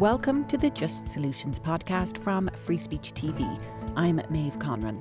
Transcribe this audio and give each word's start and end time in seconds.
Welcome 0.00 0.46
to 0.46 0.58
the 0.58 0.70
Just 0.70 1.06
Solutions 1.06 1.60
podcast 1.60 2.18
from 2.18 2.50
Free 2.64 2.76
Speech 2.76 3.12
TV. 3.14 3.62
I'm 3.94 4.20
Maeve 4.28 4.58
Conran. 4.58 5.00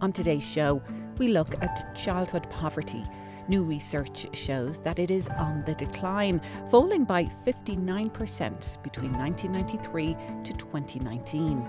On 0.00 0.12
today's 0.12 0.42
show, 0.42 0.82
we 1.18 1.28
look 1.28 1.54
at 1.62 1.94
childhood 1.94 2.50
poverty. 2.50 3.04
New 3.46 3.62
research 3.62 4.26
shows 4.36 4.80
that 4.80 4.98
it 4.98 5.12
is 5.12 5.28
on 5.28 5.62
the 5.64 5.76
decline, 5.76 6.40
falling 6.72 7.04
by 7.04 7.26
59% 7.46 8.82
between 8.82 9.12
1993 9.12 10.16
to 10.42 10.52
2019. 10.54 11.64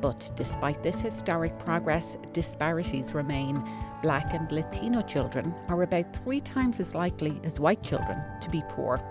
But 0.00 0.30
despite 0.36 0.84
this 0.84 1.00
historic 1.00 1.58
progress, 1.58 2.16
disparities 2.32 3.14
remain. 3.14 3.68
Black 4.00 4.32
and 4.32 4.50
Latino 4.52 5.02
children 5.02 5.52
are 5.66 5.82
about 5.82 6.14
three 6.14 6.40
times 6.40 6.78
as 6.78 6.94
likely 6.94 7.40
as 7.42 7.58
white 7.58 7.82
children 7.82 8.22
to 8.40 8.48
be 8.48 8.62
poor. 8.68 9.02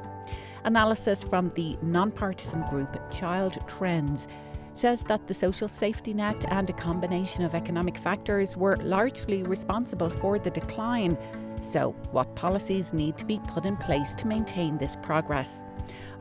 Analysis 0.65 1.23
from 1.23 1.49
the 1.49 1.77
nonpartisan 1.83 2.63
group 2.71 2.99
Child 3.11 3.59
Trends 3.67 4.27
says 4.73 5.03
that 5.03 5.27
the 5.27 5.33
social 5.33 5.67
safety 5.67 6.11
net 6.11 6.43
and 6.49 6.67
a 6.67 6.73
combination 6.73 7.43
of 7.43 7.53
economic 7.53 7.95
factors 7.99 8.57
were 8.57 8.75
largely 8.77 9.43
responsible 9.43 10.09
for 10.09 10.39
the 10.39 10.49
decline. 10.49 11.19
So, 11.61 11.91
what 12.11 12.35
policies 12.35 12.93
need 12.93 13.15
to 13.19 13.25
be 13.25 13.39
put 13.47 13.65
in 13.65 13.77
place 13.77 14.15
to 14.15 14.27
maintain 14.27 14.79
this 14.79 14.97
progress? 15.03 15.63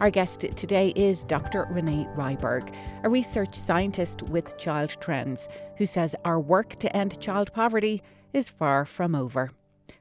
Our 0.00 0.10
guest 0.10 0.40
today 0.40 0.92
is 0.94 1.24
Dr. 1.24 1.66
Renee 1.70 2.06
Ryberg, 2.14 2.74
a 3.02 3.08
research 3.08 3.54
scientist 3.54 4.24
with 4.24 4.58
Child 4.58 4.98
Trends, 5.00 5.48
who 5.78 5.86
says 5.86 6.14
our 6.26 6.38
work 6.38 6.76
to 6.76 6.94
end 6.94 7.18
child 7.18 7.50
poverty 7.54 8.02
is 8.34 8.50
far 8.50 8.84
from 8.84 9.14
over. 9.14 9.52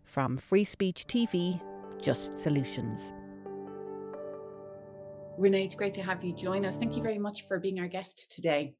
From 0.03 0.37
Free 0.37 0.65
Speech 0.65 1.05
TV, 1.07 1.61
Just 2.01 2.37
Solutions. 2.37 3.13
Renee, 5.37 5.65
it's 5.65 5.75
great 5.75 5.95
to 5.95 6.03
have 6.03 6.23
you 6.23 6.33
join 6.33 6.65
us. 6.65 6.77
Thank 6.77 6.95
you 6.95 7.01
very 7.01 7.17
much 7.17 7.47
for 7.47 7.59
being 7.59 7.79
our 7.79 7.87
guest 7.87 8.31
today. 8.31 8.75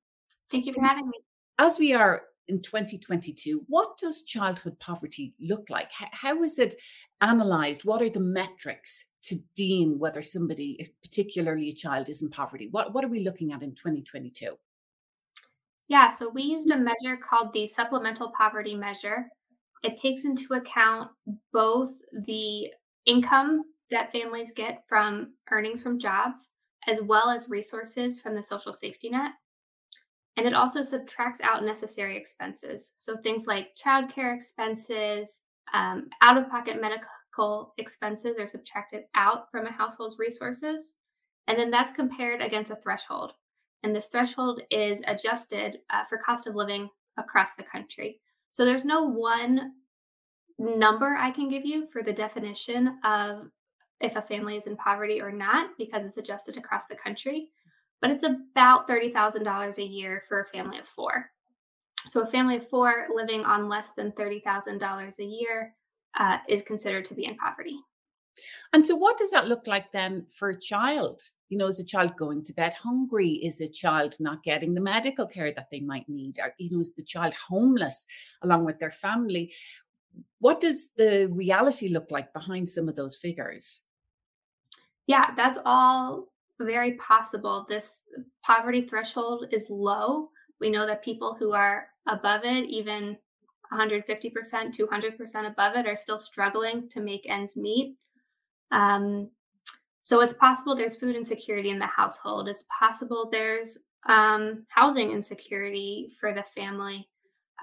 Thank 0.52 0.66
you 0.66 0.74
for 0.74 0.82
having 0.82 1.08
me. 1.08 1.20
As 1.58 1.80
we 1.80 1.94
are 1.94 2.24
in 2.48 2.62
2022, 2.62 3.64
what 3.68 3.98
does 3.98 4.24
childhood 4.24 4.80
poverty 4.80 5.34
look 5.40 5.70
like? 5.70 5.90
How 5.92 6.44
is 6.44 6.60
it 6.60 6.76
analysed? 7.22 7.86
What 7.86 8.02
are 8.02 8.10
the 8.10 8.20
metrics 8.20 9.06
to 9.24 9.38
deem 9.56 9.98
whether 9.98 10.22
somebody, 10.22 10.76
if 10.80 10.90
particularly 11.02 11.70
a 11.70 11.74
child, 11.74 12.10
is 12.10 12.22
in 12.22 12.30
poverty? 12.30 12.68
What, 12.70 12.94
what 12.94 13.04
are 13.04 13.10
we 13.10 13.24
looking 13.24 13.52
at 13.52 13.64
in 13.64 13.72
2022? 13.72 14.56
Yeah, 15.88 16.08
so 16.08 16.30
we 16.30 16.44
used 16.44 16.70
a 16.70 16.78
measure 16.78 17.18
called 17.18 17.54
the 17.54 17.66
Supplemental 17.66 18.32
Poverty 18.38 18.76
Measure. 18.76 19.28
It 19.84 19.98
takes 19.98 20.24
into 20.24 20.54
account 20.54 21.10
both 21.52 21.92
the 22.26 22.68
income 23.06 23.64
that 23.94 24.12
families 24.12 24.52
get 24.54 24.84
from 24.88 25.34
earnings 25.52 25.82
from 25.82 26.00
jobs, 26.00 26.50
as 26.88 27.02
well 27.02 27.30
as 27.30 27.50
resources 27.50 28.20
from 28.20 28.36
the 28.36 28.44
social 28.44 28.74
safety 28.74 29.10
net. 29.10 29.32
And 30.36 30.48
it 30.48 30.54
also 30.54 30.82
subtracts 30.82 31.42
out 31.42 31.64
necessary 31.64 32.18
expenses. 32.18 32.92
So 32.98 33.16
things 33.18 33.46
like 33.46 33.76
childcare 33.76 34.36
expenses, 34.36 35.42
um, 35.74 36.10
out 36.22 36.38
of 36.38 36.50
pocket 36.50 36.82
medical 36.82 37.74
expenses 37.78 38.36
are 38.40 38.48
subtracted 38.48 39.04
out 39.16 39.50
from 39.52 39.68
a 39.68 39.72
household's 39.72 40.20
resources. 40.20 40.96
And 41.48 41.58
then 41.58 41.72
that's 41.72 41.92
compared 41.92 42.42
against 42.42 42.72
a 42.72 42.76
threshold. 42.78 43.34
And 43.84 43.96
this 43.96 44.08
threshold 44.08 44.62
is 44.72 45.02
adjusted 45.08 45.80
uh, 45.90 46.06
for 46.10 46.18
cost 46.18 46.48
of 46.48 46.56
living 46.56 46.90
across 47.18 47.56
the 47.56 47.64
country. 47.64 48.20
So 48.52 48.66
there's 48.66 48.86
no 48.86 49.04
one 49.04 49.74
number 50.58 51.18
I 51.20 51.32
can 51.32 51.50
give 51.50 51.66
you 51.66 51.88
for 51.88 52.02
the 52.02 52.14
definition 52.14 53.00
of 53.04 53.50
if 54.02 54.16
a 54.16 54.22
family 54.22 54.58
is 54.58 54.68
in 54.68 54.76
poverty 54.76 55.22
or 55.22 55.32
not 55.32 55.72
because 55.78 56.04
it's 56.04 56.18
adjusted 56.18 56.58
across 56.58 56.88
the 56.88 56.96
country, 56.96 57.50
but 58.02 58.12
it's 58.12 58.24
about 58.24 58.88
$30,000 58.88 59.78
a 59.78 59.84
year 59.84 60.24
for 60.28 60.42
a 60.42 60.46
family 60.46 60.78
of 60.80 60.88
four. 60.88 61.30
So 62.10 62.22
a 62.22 62.28
family 62.28 62.58
of 62.58 62.70
four 62.70 63.08
living 63.16 63.46
on 63.46 63.70
less 63.70 63.92
than 63.92 64.12
$30,000 64.12 65.20
a 65.20 65.24
year 65.24 65.74
uh, 66.20 66.38
is 66.50 66.62
considered 66.62 67.06
to 67.06 67.14
be 67.14 67.26
in 67.26 67.38
poverty. 67.38 67.78
And 68.74 68.86
so, 68.86 68.96
what 68.96 69.18
does 69.18 69.30
that 69.32 69.48
look 69.48 69.68
like 69.68 69.92
then 69.92 70.26
for 70.30 70.50
a 70.50 70.60
child? 70.60 71.22
You 71.50 71.58
know, 71.58 71.68
is 71.68 71.80
a 71.80 71.86
child 71.86 72.18
going 72.18 72.44
to 72.46 72.54
bed 72.54 72.74
hungry? 72.74 73.34
Is 73.44 73.62
a 73.62 73.68
child 73.68 74.16
not 74.20 74.44
getting 74.44 74.74
the 74.74 74.82
medical 74.82 75.28
care 75.28 75.54
that 75.54 75.68
they 75.72 75.80
might 75.80 76.10
need? 76.10 76.40
Or, 76.40 76.52
you 76.58 76.72
know, 76.72 76.80
is 76.80 76.94
the 76.94 77.04
child 77.04 77.36
homeless 77.36 78.08
along 78.42 78.66
with 78.66 78.80
their 78.80 78.92
family? 78.92 79.54
What 80.44 80.60
does 80.60 80.90
the 80.98 81.30
reality 81.32 81.88
look 81.88 82.12
like 82.12 82.34
behind 82.34 82.70
some 82.70 82.90
of 82.90 82.98
those 82.98 83.16
figures? 83.16 83.82
Yeah, 85.08 85.34
that's 85.38 85.58
all 85.64 86.34
very 86.60 86.96
possible. 86.96 87.66
This 87.70 88.02
poverty 88.44 88.82
threshold 88.82 89.46
is 89.52 89.70
low. 89.70 90.32
We 90.60 90.70
know 90.70 90.86
that 90.86 91.02
people 91.02 91.34
who 91.34 91.54
are 91.54 91.88
above 92.10 92.42
it, 92.44 92.66
even 92.66 93.16
150%, 93.72 94.04
200% 94.04 95.48
above 95.48 95.78
it, 95.78 95.88
are 95.88 95.96
still 95.96 96.20
struggling 96.20 96.90
to 96.90 97.00
make 97.00 97.26
ends 97.30 97.56
meet. 97.56 97.96
Um, 98.72 99.30
so 100.02 100.20
it's 100.20 100.34
possible 100.34 100.76
there's 100.76 100.98
food 100.98 101.16
insecurity 101.16 101.70
in 101.70 101.80
the 101.80 101.88
household. 101.88 102.50
It's 102.50 102.66
possible 102.78 103.30
there's 103.32 103.78
um, 104.08 104.66
housing 104.68 105.12
insecurity 105.12 106.12
for 106.20 106.34
the 106.34 106.44
family. 106.44 107.08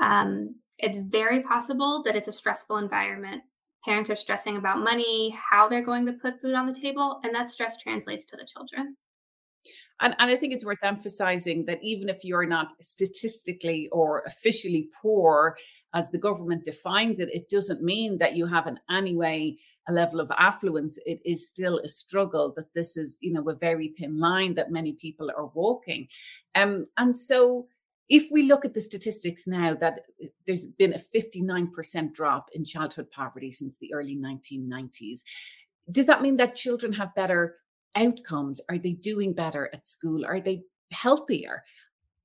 Um, 0.01 0.55
it's 0.79 0.99
very 0.99 1.43
possible 1.43 2.03
that 2.05 2.17
it's 2.17 2.29
a 2.29 2.33
stressful 2.33 2.79
environment. 2.79 3.43
Parents 3.85 4.11
are 4.11 4.17
stressing 4.17 4.57
about 4.57 4.79
money, 4.79 5.37
how 5.51 5.69
they're 5.69 5.85
going 5.85 6.07
to 6.07 6.13
put 6.13 6.41
food 6.41 6.55
on 6.55 6.67
the 6.67 6.79
table, 6.79 7.21
and 7.25 7.35
that 7.35 7.51
stress 7.51 7.77
translates 7.79 8.25
to 8.27 8.37
the 8.37 8.47
children. 8.47 8.97
And, 10.01 10.17
and 10.19 10.31
I 10.31 10.37
think 10.37 10.55
it's 10.55 10.65
worth 10.65 10.79
emphasizing 10.83 11.67
that 11.67 11.79
even 11.83 12.09
if 12.09 12.25
you're 12.25 12.47
not 12.47 12.73
statistically 12.81 13.89
or 13.93 14.23
officially 14.27 14.89
poor, 15.01 15.57
as 15.93 16.11
the 16.11 16.19
government 16.19 16.65
defines 16.65 17.21
it, 17.21 17.29
it 17.35 17.51
doesn't 17.51 17.83
mean 17.83 18.17
that 18.19 18.37
you 18.37 18.47
have 18.47 18.67
in 18.67 18.79
any 18.91 19.15
way 19.15 19.59
a 19.89 19.93
level 19.93 20.21
of 20.21 20.31
affluence. 20.39 20.99
It 21.05 21.21
is 21.25 21.49
still 21.49 21.79
a 21.79 21.89
struggle 21.89 22.55
that 22.57 22.73
this 22.75 22.97
is, 22.97 23.19
you 23.21 23.33
know, 23.33 23.47
a 23.49 23.55
very 23.55 23.89
thin 23.99 24.19
line 24.19 24.55
that 24.55 24.71
many 24.71 24.95
people 24.95 25.31
are 25.37 25.47
walking. 25.47 26.09
Um, 26.55 26.87
and 26.97 27.17
so 27.17 27.67
if 28.11 28.31
we 28.31 28.43
look 28.43 28.65
at 28.65 28.75
the 28.75 28.81
statistics 28.81 29.47
now 29.47 29.73
that 29.75 30.01
uh, 30.23 30.27
there's 30.47 30.67
been 30.67 30.95
a 30.95 30.99
59% 30.99 32.13
drop 32.13 32.51
in 32.53 32.65
childhood 32.65 33.11
poverty 33.11 33.53
since 33.53 33.79
the 33.79 33.95
early 33.95 34.17
1990s, 34.17 35.21
does 35.91 36.07
that 36.07 36.21
mean 36.21 36.37
that 36.37 36.57
children 36.57 36.93
have 36.93 37.15
better 37.15 37.57
outcomes? 37.97 38.61
Are 38.69 38.79
they 38.79 38.93
doing 38.93 39.33
better 39.33 39.71
at 39.73 39.87
school? 39.87 40.27
Are 40.27 40.41
they 40.41 40.65
healthier? 40.91 41.63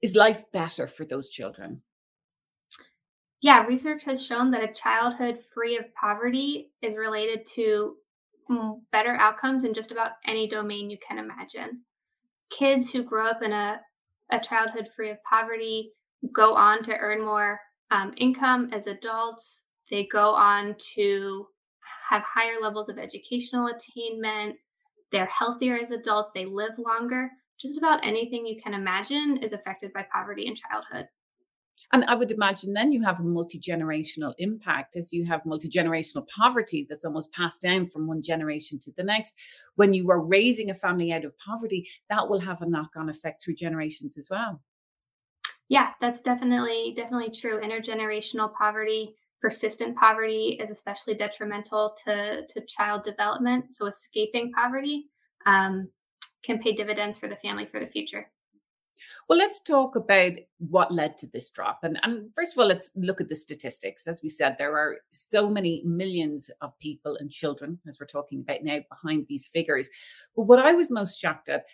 Is 0.01 0.16
life 0.16 0.44
better 0.51 0.88
for 0.88 1.06
those 1.06 1.29
children? 1.29 1.81
Yeah, 3.41 3.63
research 3.66 4.03
has 4.06 4.25
shown 4.25 4.50
that 4.52 4.63
a 4.63 4.73
childhood 4.73 5.40
free 5.53 5.78
of 5.78 5.94
poverty 5.94 6.72
is 6.81 6.96
related 6.96 7.46
to 7.53 7.96
mm, 8.50 8.79
better 8.91 9.16
outcomes 9.17 9.66
in 9.66 9.73
just 9.73 9.91
about 9.91 10.13
any 10.25 10.47
domain 10.47 10.90
you 10.90 10.97
can 11.07 11.19
imagine. 11.19 11.81
Kids 12.50 12.91
who 12.91 13.03
grow 13.03 13.28
up 13.28 13.44
in 13.44 13.52
a, 13.52 13.79
a 14.31 14.39
childhood 14.39 14.89
free 14.95 15.11
of 15.11 15.17
poverty 15.23 15.91
go 16.33 16.55
on 16.55 16.83
to 16.83 16.95
earn 16.97 17.23
more 17.23 17.59
um, 17.91 18.13
income 18.17 18.69
as 18.73 18.87
adults. 18.87 19.61
They 19.91 20.07
go 20.11 20.33
on 20.33 20.75
to 20.95 21.47
have 22.09 22.23
higher 22.23 22.59
levels 22.61 22.89
of 22.89 22.97
educational 22.97 23.67
attainment. 23.67 24.55
They're 25.11 25.27
healthier 25.27 25.77
as 25.77 25.91
adults, 25.91 26.31
they 26.33 26.45
live 26.45 26.77
longer. 26.77 27.29
Just 27.59 27.77
about 27.77 28.05
anything 28.05 28.45
you 28.45 28.59
can 28.61 28.73
imagine 28.73 29.37
is 29.37 29.53
affected 29.53 29.93
by 29.93 30.05
poverty 30.11 30.47
in 30.47 30.55
childhood. 30.55 31.07
And 31.95 32.03
I 32.09 32.16
would 32.16 32.33
imagine 32.33 32.73
then 32.73 32.91
you 32.91 33.01
have 33.03 33.22
a 33.22 33.23
multi 33.23 33.57
generational 33.57 34.33
impact 34.38 34.97
as 34.97 35.13
you 35.13 35.23
have 35.28 35.45
multi 35.45 35.69
generational 35.69 36.28
poverty 36.28 36.85
that's 36.89 37.06
almost 37.06 37.31
passed 37.31 37.61
down 37.61 37.88
from 37.88 38.06
one 38.06 38.22
generation 38.22 38.79
to 38.79 38.91
the 38.97 39.03
next. 39.06 39.39
When 39.75 39.94
you 39.94 40.11
are 40.11 40.19
raising 40.19 40.69
a 40.69 40.73
family 40.73 41.13
out 41.13 41.23
of 41.23 41.38
poverty, 41.38 41.88
that 42.09 42.28
will 42.28 42.41
have 42.41 42.61
a 42.61 42.66
knock 42.66 42.90
on 42.97 43.08
effect 43.08 43.41
through 43.41 43.55
generations 43.55 44.17
as 44.17 44.28
well. 44.29 44.61
Yeah, 45.69 45.91
that's 46.02 46.19
definitely 46.19 46.93
definitely 46.97 47.31
true. 47.31 47.61
Intergenerational 47.61 48.53
poverty 48.53 49.16
persistent 49.40 49.96
poverty 49.96 50.58
is 50.59 50.72
especially 50.72 51.14
detrimental 51.14 51.96
to, 52.03 52.46
to 52.46 52.66
child 52.67 53.03
development. 53.03 53.73
So, 53.73 53.85
escaping 53.85 54.52
poverty 54.52 55.05
um, 55.46 55.87
can 56.43 56.59
pay 56.59 56.73
dividends 56.73 57.17
for 57.17 57.29
the 57.29 57.37
family 57.37 57.66
for 57.66 57.79
the 57.79 57.87
future. 57.87 58.29
Well, 59.27 59.39
let's 59.39 59.61
talk 59.61 59.95
about 59.95 60.33
what 60.59 60.91
led 60.91 61.17
to 61.19 61.27
this 61.27 61.49
drop. 61.49 61.79
And, 61.83 61.99
and, 62.03 62.29
first 62.35 62.53
of 62.53 62.61
all, 62.61 62.67
let's 62.67 62.91
look 62.95 63.21
at 63.21 63.29
the 63.29 63.35
statistics. 63.35 64.07
As 64.07 64.21
we 64.21 64.29
said, 64.29 64.55
there 64.57 64.77
are 64.77 64.97
so 65.11 65.49
many 65.49 65.81
millions 65.85 66.49
of 66.61 66.77
people 66.79 67.17
and 67.19 67.31
children, 67.31 67.79
as 67.87 67.99
we're 67.99 68.07
talking 68.07 68.41
about 68.41 68.63
now, 68.63 68.79
behind 68.89 69.25
these 69.27 69.47
figures. 69.47 69.89
But 70.35 70.43
what 70.43 70.59
I 70.59 70.73
was 70.73 70.91
most 70.91 71.19
shocked 71.19 71.49
at, 71.49 71.65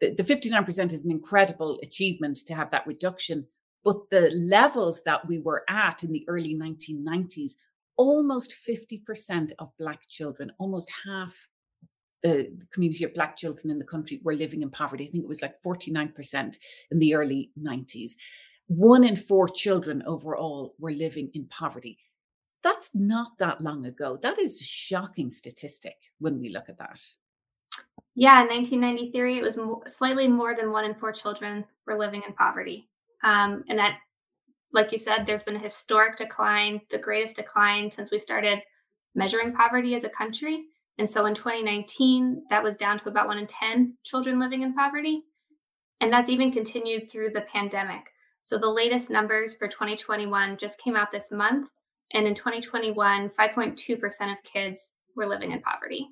the, 0.00 0.14
the 0.14 0.22
59% 0.22 0.92
is 0.92 1.04
an 1.04 1.10
incredible 1.10 1.78
achievement 1.82 2.38
to 2.46 2.54
have 2.54 2.70
that 2.70 2.86
reduction. 2.86 3.46
But 3.84 4.10
the 4.10 4.30
levels 4.30 5.02
that 5.04 5.26
we 5.26 5.38
were 5.38 5.64
at 5.68 6.02
in 6.02 6.12
the 6.12 6.24
early 6.28 6.56
1990s, 6.56 7.52
almost 7.96 8.54
50% 8.68 9.52
of 9.58 9.70
Black 9.78 10.08
children, 10.08 10.52
almost 10.58 10.90
half 11.06 11.48
the 12.22 12.50
community 12.72 13.04
of 13.04 13.14
black 13.14 13.36
children 13.36 13.70
in 13.70 13.78
the 13.78 13.84
country 13.84 14.20
were 14.22 14.34
living 14.34 14.62
in 14.62 14.70
poverty. 14.70 15.06
I 15.06 15.10
think 15.10 15.24
it 15.24 15.28
was 15.28 15.42
like 15.42 15.62
49% 15.62 16.58
in 16.90 16.98
the 16.98 17.14
early 17.14 17.50
90s. 17.60 18.12
One 18.68 19.04
in 19.04 19.16
four 19.16 19.48
children 19.48 20.02
overall 20.06 20.74
were 20.78 20.92
living 20.92 21.30
in 21.34 21.46
poverty. 21.46 21.98
That's 22.62 22.94
not 22.94 23.38
that 23.38 23.60
long 23.60 23.86
ago. 23.86 24.18
That 24.20 24.38
is 24.38 24.60
a 24.60 24.64
shocking 24.64 25.30
statistic 25.30 25.94
when 26.18 26.40
we 26.40 26.48
look 26.48 26.68
at 26.68 26.78
that. 26.78 27.00
Yeah, 28.16 28.42
in 28.42 28.48
1993, 28.48 29.38
it 29.38 29.42
was 29.42 29.58
slightly 29.86 30.26
more 30.26 30.56
than 30.56 30.72
one 30.72 30.84
in 30.84 30.94
four 30.94 31.12
children 31.12 31.64
were 31.86 31.98
living 31.98 32.22
in 32.26 32.32
poverty. 32.32 32.88
Um, 33.22 33.62
and 33.68 33.78
that, 33.78 33.98
like 34.72 34.90
you 34.90 34.98
said, 34.98 35.26
there's 35.26 35.42
been 35.42 35.56
a 35.56 35.60
historic 35.60 36.16
decline, 36.16 36.80
the 36.90 36.98
greatest 36.98 37.36
decline 37.36 37.90
since 37.90 38.10
we 38.10 38.18
started 38.18 38.62
measuring 39.14 39.52
poverty 39.52 39.94
as 39.94 40.04
a 40.04 40.08
country. 40.08 40.64
And 40.98 41.08
so 41.08 41.26
in 41.26 41.34
2019, 41.34 42.44
that 42.50 42.62
was 42.62 42.76
down 42.76 42.98
to 43.00 43.08
about 43.08 43.26
one 43.26 43.38
in 43.38 43.46
10 43.46 43.94
children 44.04 44.38
living 44.38 44.62
in 44.62 44.74
poverty. 44.74 45.24
And 46.00 46.12
that's 46.12 46.30
even 46.30 46.52
continued 46.52 47.10
through 47.10 47.30
the 47.30 47.46
pandemic. 47.52 48.04
So 48.42 48.58
the 48.58 48.68
latest 48.68 49.10
numbers 49.10 49.54
for 49.54 49.68
2021 49.68 50.56
just 50.56 50.80
came 50.80 50.96
out 50.96 51.12
this 51.12 51.30
month. 51.30 51.68
And 52.12 52.26
in 52.26 52.34
2021, 52.34 53.30
5.2% 53.30 54.32
of 54.32 54.42
kids 54.44 54.92
were 55.16 55.26
living 55.26 55.52
in 55.52 55.60
poverty 55.60 56.08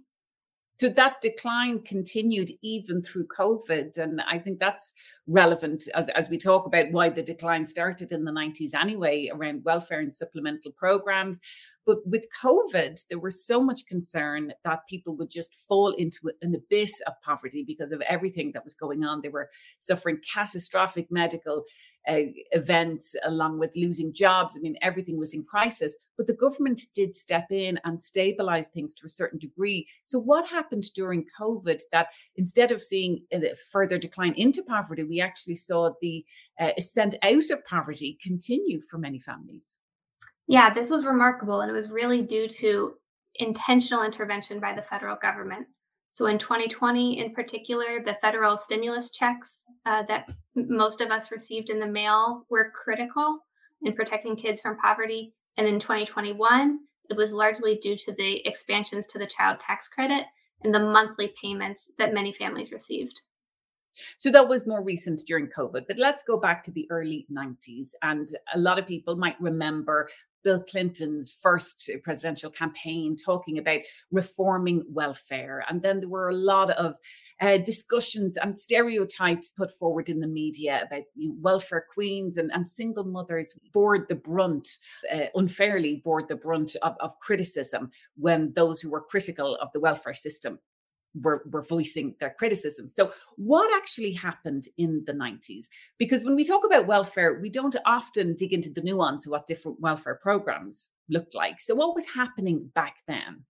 so 0.79 0.89
that 0.89 1.21
decline 1.21 1.81
continued 1.81 2.51
even 2.63 3.03
through 3.03 3.27
COVID. 3.29 3.97
And 3.99 4.21
I 4.23 4.39
think 4.39 4.59
that's 4.59 4.95
relevant 5.27 5.85
as, 5.95 6.09
as 6.11 6.29
we 6.29 6.37
talk 6.37 6.67
about 6.67 6.91
why 6.91 7.09
the 7.09 7.23
decline 7.23 7.65
started 7.67 8.13
in 8.13 8.25
the 8.25 8.31
90s 8.31 8.75
anyway, 8.75 9.31
around 9.33 9.65
welfare 9.65 10.01
and 10.01 10.15
supplemental 10.15 10.73
programs. 10.73 11.41
But 11.87 11.99
with 12.07 12.27
COVID, 12.43 12.99
there 13.09 13.19
was 13.19 13.47
so 13.47 13.63
much 13.63 13.87
concern 13.87 14.53
that 14.65 14.87
people 14.89 15.17
would 15.17 15.31
just 15.31 15.55
fall 15.69 15.91
into 15.93 16.31
an 16.41 16.55
abyss 16.55 16.93
of 17.07 17.15
poverty 17.23 17.63
because 17.67 17.93
of 17.93 18.01
everything 18.03 18.53
that 18.53 18.65
was 18.65 18.75
going 18.75 19.05
on. 19.05 19.21
They 19.21 19.29
were 19.29 19.51
suffering 19.79 20.19
catastrophic 20.33 21.09
medical 21.11 21.65
uh, 22.09 22.21
events 22.53 23.15
along 23.25 23.59
with 23.59 23.77
losing 23.77 24.13
jobs. 24.13 24.57
I 24.57 24.61
mean, 24.61 24.77
everything 24.83 25.19
was 25.19 25.33
in 25.35 25.45
crisis, 25.45 25.97
but 26.17 26.27
the 26.27 26.35
government 26.35 26.83
did 26.95 27.17
step 27.17 27.47
in 27.51 27.81
and 27.85 28.01
stabilize 28.01 28.69
things 28.69 28.95
to 28.97 29.07
a 29.07 29.11
certain 29.11 29.39
degree. 29.39 29.87
So, 30.05 30.19
what 30.19 30.47
happened 30.47 30.85
during 30.95 31.25
COVID 31.39 31.81
that 31.93 32.09
instead 32.37 32.73
of 32.73 32.83
seeing 32.83 33.23
a 33.33 33.55
further 33.73 33.99
decline 33.99 34.35
into 34.37 34.63
poverty, 34.63 35.03
we 35.15 35.21
actually 35.21 35.55
saw 35.55 35.91
the 36.01 36.25
uh, 36.61 36.71
ascent 36.77 37.15
out 37.23 37.51
of 37.51 37.65
poverty 37.67 38.19
continue 38.23 38.81
for 38.91 38.99
many 38.99 39.19
families? 39.19 39.81
Yeah, 40.47 40.75
this 40.75 40.91
was 40.91 41.07
remarkable, 41.07 41.61
and 41.61 41.71
it 41.71 41.75
was 41.75 41.91
really 41.91 42.23
due 42.23 42.49
to 42.49 42.95
intentional 43.37 44.05
intervention 44.05 44.61
by 44.61 44.75
the 44.75 44.83
federal 44.83 45.17
government. 45.17 45.67
So 46.11 46.27
in 46.27 46.39
2020, 46.39 47.19
in 47.19 47.33
particular, 47.33 48.03
the 48.05 48.17
federal 48.21 48.57
stimulus 48.57 49.11
checks 49.11 49.65
uh, 49.87 50.05
that 50.07 50.27
most 50.55 51.01
of 51.01 51.11
us 51.11 51.33
received 51.33 51.71
in 51.71 51.81
the 51.81 51.87
mail 51.87 52.47
were 52.51 52.71
critical 52.71 53.41
in 53.83 53.95
protecting 53.95 54.37
kids 54.37 54.61
from 54.61 54.79
poverty. 54.79 55.35
And 55.57 55.67
in 55.67 55.81
2021, 55.81 56.79
it 57.11 57.17
was 57.17 57.33
largely 57.33 57.77
due 57.77 57.97
to 57.97 58.13
the 58.13 58.47
expansions 58.47 59.07
to 59.09 59.19
the 59.19 59.27
child 59.27 59.59
tax 59.59 59.89
credit 59.89 60.27
and 60.63 60.73
the 60.73 60.79
monthly 60.79 61.35
payments 61.41 61.91
that 61.99 62.15
many 62.15 62.33
families 62.33 62.73
received. 62.73 63.21
So 64.19 64.31
that 64.31 64.49
was 64.49 64.67
more 64.67 64.83
recent 64.83 65.23
during 65.27 65.49
COVID. 65.49 65.85
But 65.87 65.99
let's 65.99 66.23
go 66.23 66.37
back 66.37 66.63
to 66.65 66.71
the 66.71 66.87
early 66.91 67.27
90s. 67.33 67.91
And 68.03 68.29
a 68.55 68.59
lot 68.59 68.79
of 68.79 68.87
people 68.87 69.17
might 69.17 69.41
remember 69.41 70.09
Bill 70.45 70.63
Clinton's 70.63 71.35
first 71.41 71.91
presidential 72.03 72.51
campaign 72.51 73.17
talking 73.17 73.59
about 73.59 73.81
reforming 74.13 74.85
welfare. 74.89 75.65
And 75.69 75.83
then 75.83 76.01
there 76.01 76.09
were 76.09 76.29
a 76.29 76.35
lot 76.35 76.71
of 76.73 76.97
uh, 77.41 77.57
discussions 77.59 78.37
and 78.37 78.57
stereotypes 78.59 79.51
put 79.51 79.71
forward 79.73 80.09
in 80.09 80.21
the 80.21 80.29
media 80.29 80.83
about 80.87 81.05
you 81.17 81.31
know, 81.31 81.35
welfare 81.41 81.87
queens 81.93 82.37
and, 82.37 82.53
and, 82.53 82.69
single 82.69 83.05
mothers 83.05 83.55
bore 83.73 84.07
the 84.09 84.15
brunt, 84.15 84.69
uh, 85.13 85.27
unfairly 85.35 86.03
bore 86.05 86.23
the 86.23 86.37
brunt 86.37 86.77
of, 86.83 86.95
of 87.01 87.19
criticism 87.21 87.91
when 88.17 88.53
those 88.55 88.81
who 88.81 88.91
were 88.91 89.01
critical 89.01 89.57
of 89.57 89.69
the 89.73 89.81
welfare 89.81 90.15
system 90.15 90.59
were, 91.21 91.43
were 91.51 91.63
voicing 91.63 92.15
their 92.21 92.35
criticism. 92.37 92.89
So, 92.89 93.13
what 93.37 93.75
actually 93.77 94.13
happened 94.13 94.69
in 94.77 95.05
the 95.07 95.13
90s? 95.13 95.69
Because 95.99 96.25
when 96.25 96.37
we 96.37 96.45
talk 96.45 96.65
about 96.65 96.87
welfare, 96.87 97.39
we 97.41 97.51
don't 97.51 97.77
often 97.87 98.35
dig 98.35 98.53
into 98.53 98.71
the 98.71 98.83
nuance 98.83 99.27
of 99.27 99.31
what 99.31 99.47
different 99.47 99.81
welfare 99.81 100.19
programs 100.21 100.91
looked 101.09 101.35
like. 101.35 101.61
So, 101.61 101.75
what 101.75 101.95
was 101.95 102.09
happening 102.09 102.71
back 102.75 102.97
then? 103.07 103.45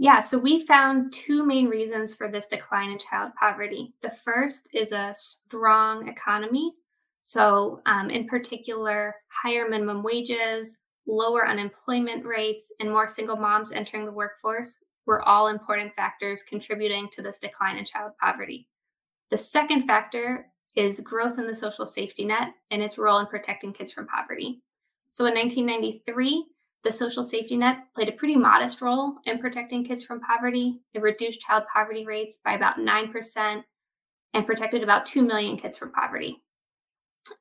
Yeah, 0.00 0.20
so 0.20 0.38
we 0.38 0.64
found 0.64 1.12
two 1.12 1.44
main 1.44 1.66
reasons 1.66 2.14
for 2.14 2.30
this 2.30 2.46
decline 2.46 2.90
in 2.90 2.98
child 3.00 3.32
poverty. 3.38 3.94
The 4.00 4.10
first 4.10 4.68
is 4.72 4.92
a 4.92 5.12
strong 5.12 6.06
economy. 6.08 6.72
So, 7.20 7.82
um, 7.86 8.08
in 8.08 8.26
particular, 8.28 9.14
higher 9.42 9.68
minimum 9.68 10.04
wages, 10.04 10.76
lower 11.06 11.48
unemployment 11.48 12.24
rates, 12.24 12.72
and 12.78 12.90
more 12.90 13.08
single 13.08 13.36
moms 13.36 13.72
entering 13.72 14.06
the 14.06 14.12
workforce 14.12 14.78
were 15.08 15.26
all 15.26 15.48
important 15.48 15.94
factors 15.94 16.42
contributing 16.42 17.08
to 17.10 17.22
this 17.22 17.38
decline 17.38 17.78
in 17.78 17.84
child 17.86 18.12
poverty. 18.20 18.68
The 19.30 19.38
second 19.38 19.86
factor 19.86 20.46
is 20.76 21.00
growth 21.00 21.38
in 21.38 21.46
the 21.46 21.54
social 21.54 21.86
safety 21.86 22.26
net 22.26 22.50
and 22.70 22.82
its 22.82 22.98
role 22.98 23.18
in 23.18 23.26
protecting 23.26 23.72
kids 23.72 23.90
from 23.90 24.06
poverty. 24.06 24.60
So 25.08 25.24
in 25.24 25.34
1993, 25.34 26.44
the 26.84 26.92
social 26.92 27.24
safety 27.24 27.56
net 27.56 27.78
played 27.94 28.10
a 28.10 28.12
pretty 28.12 28.36
modest 28.36 28.82
role 28.82 29.14
in 29.24 29.38
protecting 29.38 29.82
kids 29.82 30.04
from 30.04 30.20
poverty. 30.20 30.78
It 30.92 31.00
reduced 31.00 31.40
child 31.40 31.64
poverty 31.72 32.04
rates 32.04 32.38
by 32.44 32.52
about 32.52 32.76
9% 32.76 33.62
and 34.34 34.46
protected 34.46 34.82
about 34.82 35.06
2 35.06 35.22
million 35.22 35.56
kids 35.56 35.78
from 35.78 35.90
poverty. 35.90 36.42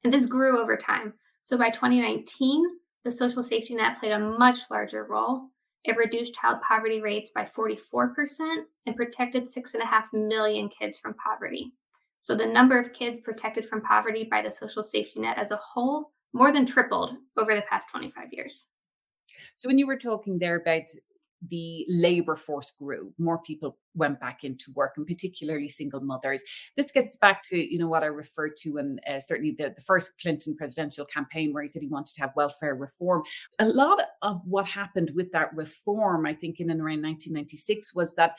And 0.06 0.14
this 0.14 0.26
grew 0.26 0.62
over 0.62 0.78
time. 0.78 1.14
So 1.44 1.58
by 1.58 1.70
2019, 1.70 2.64
the 3.04 3.12
social 3.12 3.44
safety 3.44 3.76
net 3.76 4.00
played 4.00 4.14
a 4.14 4.20
much 4.20 4.60
larger 4.72 5.04
role 5.04 5.50
it 5.84 5.98
reduced 5.98 6.34
child 6.34 6.60
poverty 6.68 7.02
rates 7.02 7.32
by 7.34 7.46
44% 7.46 8.64
and 8.86 8.96
protected 8.96 9.44
6.5 9.46 9.82
million 10.14 10.70
kids 10.70 10.98
from 11.00 11.14
poverty. 11.16 11.72
So 12.22 12.36
the 12.36 12.46
number 12.46 12.80
of 12.80 12.94
kids 12.94 13.20
protected 13.20 13.70
from 13.70 13.82
poverty 13.82 14.28
by 14.30 14.42
the 14.42 14.52
social 14.52 14.84
safety 14.84 15.22
net 15.22 15.38
as 15.38 15.52
a 15.52 15.60
whole 15.64 16.12
more 16.34 16.52
than 16.52 16.66
tripled 16.66 17.12
over 17.38 17.56
the 17.56 17.64
past 17.70 17.90
25 17.90 18.28
years. 18.32 18.68
So 19.56 19.70
when 19.70 19.78
you 19.78 19.88
were 19.88 19.98
talking 19.98 20.38
there 20.38 20.58
about 20.58 20.84
the 21.48 21.86
labor 21.88 22.36
force 22.36 22.72
grew 22.72 23.14
more 23.18 23.40
people 23.40 23.78
went 23.96 24.20
back 24.20 24.44
into 24.44 24.72
work 24.74 24.94
and 24.98 25.06
particularly 25.06 25.68
single 25.68 26.02
mothers. 26.02 26.44
This 26.76 26.92
gets 26.92 27.16
back 27.16 27.44
to 27.44 27.58
you 27.58 27.80
know 27.80 27.88
what 27.88 28.04
i 28.04 28.08
referred 28.08 28.56
to 28.58 28.78
in 28.78 29.00
uh, 29.10 29.20
certainly 29.20 29.56
the, 29.58 29.74
the 29.76 29.82
first 29.82 30.20
clinton 30.22 30.56
presidential 30.56 31.06
campaign 31.06 31.54
where 31.54 31.64
he 31.64 31.68
said 31.70 31.82
he 31.82 31.88
wanted 31.88 32.16
to 32.16 32.22
have 32.22 32.32
welfare 32.36 32.76
reform. 32.76 33.24
A 33.60 33.68
lot 33.68 34.02
of 34.22 34.42
what 34.46 34.66
happened 34.66 35.12
with 35.16 35.32
that 35.32 35.54
reform 35.56 36.26
i 36.26 36.34
think 36.34 36.60
in 36.60 36.70
and 36.70 36.82
around 36.82 37.04
1996 37.04 37.94
was 37.94 38.14
that 38.16 38.38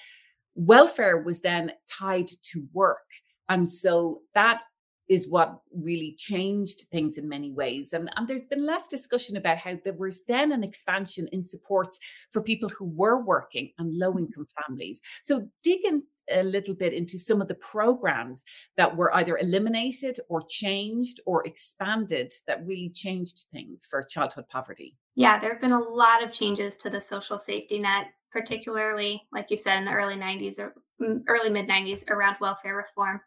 welfare 0.59 1.23
was 1.23 1.41
then 1.41 1.73
tied 1.89 2.29
to 2.43 2.67
work. 2.73 3.07
And 3.49 3.71
so 3.71 4.23
that 4.35 4.63
is 5.09 5.29
what 5.29 5.61
really 5.73 6.15
changed 6.19 6.83
things 6.93 7.17
in 7.17 7.29
many 7.29 7.53
ways. 7.53 7.93
And, 7.93 8.11
and 8.17 8.29
there's 8.29 8.43
been 8.43 8.67
less 8.67 8.89
discussion 8.89 9.37
about 9.37 9.59
how 9.59 9.79
there 9.85 9.95
was 9.95 10.25
then 10.25 10.53
an 10.53 10.63
expansion 10.63 11.29
in 11.33 11.45
supports 11.45 11.99
for 12.31 12.43
people 12.43 12.69
who 12.69 12.87
were 12.87 13.25
working 13.25 13.71
and 13.79 13.99
low 13.99 14.11
mm-hmm. 14.11 14.25
income 14.25 14.47
families. 14.67 15.01
So 15.23 15.49
digging 15.63 16.03
a 16.31 16.43
little 16.43 16.75
bit 16.75 16.93
into 16.93 17.19
some 17.19 17.41
of 17.41 17.49
the 17.49 17.55
programs 17.55 18.45
that 18.77 18.95
were 18.95 19.15
either 19.17 19.39
eliminated 19.39 20.21
or 20.29 20.43
changed 20.49 21.21
or 21.27 21.47
expanded 21.47 22.33
that 22.47 22.67
really 22.67 22.91
changed 22.91 23.47
things 23.53 23.87
for 23.89 24.03
childhood 24.03 24.49
poverty. 24.49 24.95
Yeah, 25.15 25.41
there 25.41 25.53
have 25.53 25.61
been 25.61 25.73
a 25.73 25.79
lot 25.79 26.23
of 26.23 26.33
changes 26.33 26.77
to 26.77 26.91
the 26.91 27.01
social 27.01 27.39
safety 27.39 27.79
net, 27.79 28.09
particularly, 28.31 29.23
like 29.33 29.51
you 29.51 29.57
said, 29.57 29.79
in 29.79 29.85
the 29.85 29.91
early 29.91 30.17
90s 30.17 30.59
or 30.59 30.75
mm, 31.01 31.23
early 31.29 31.51
mid 31.51 31.67
90s 31.67 32.09
around 32.11 32.37
welfare 32.41 32.77
reform. 32.77 33.21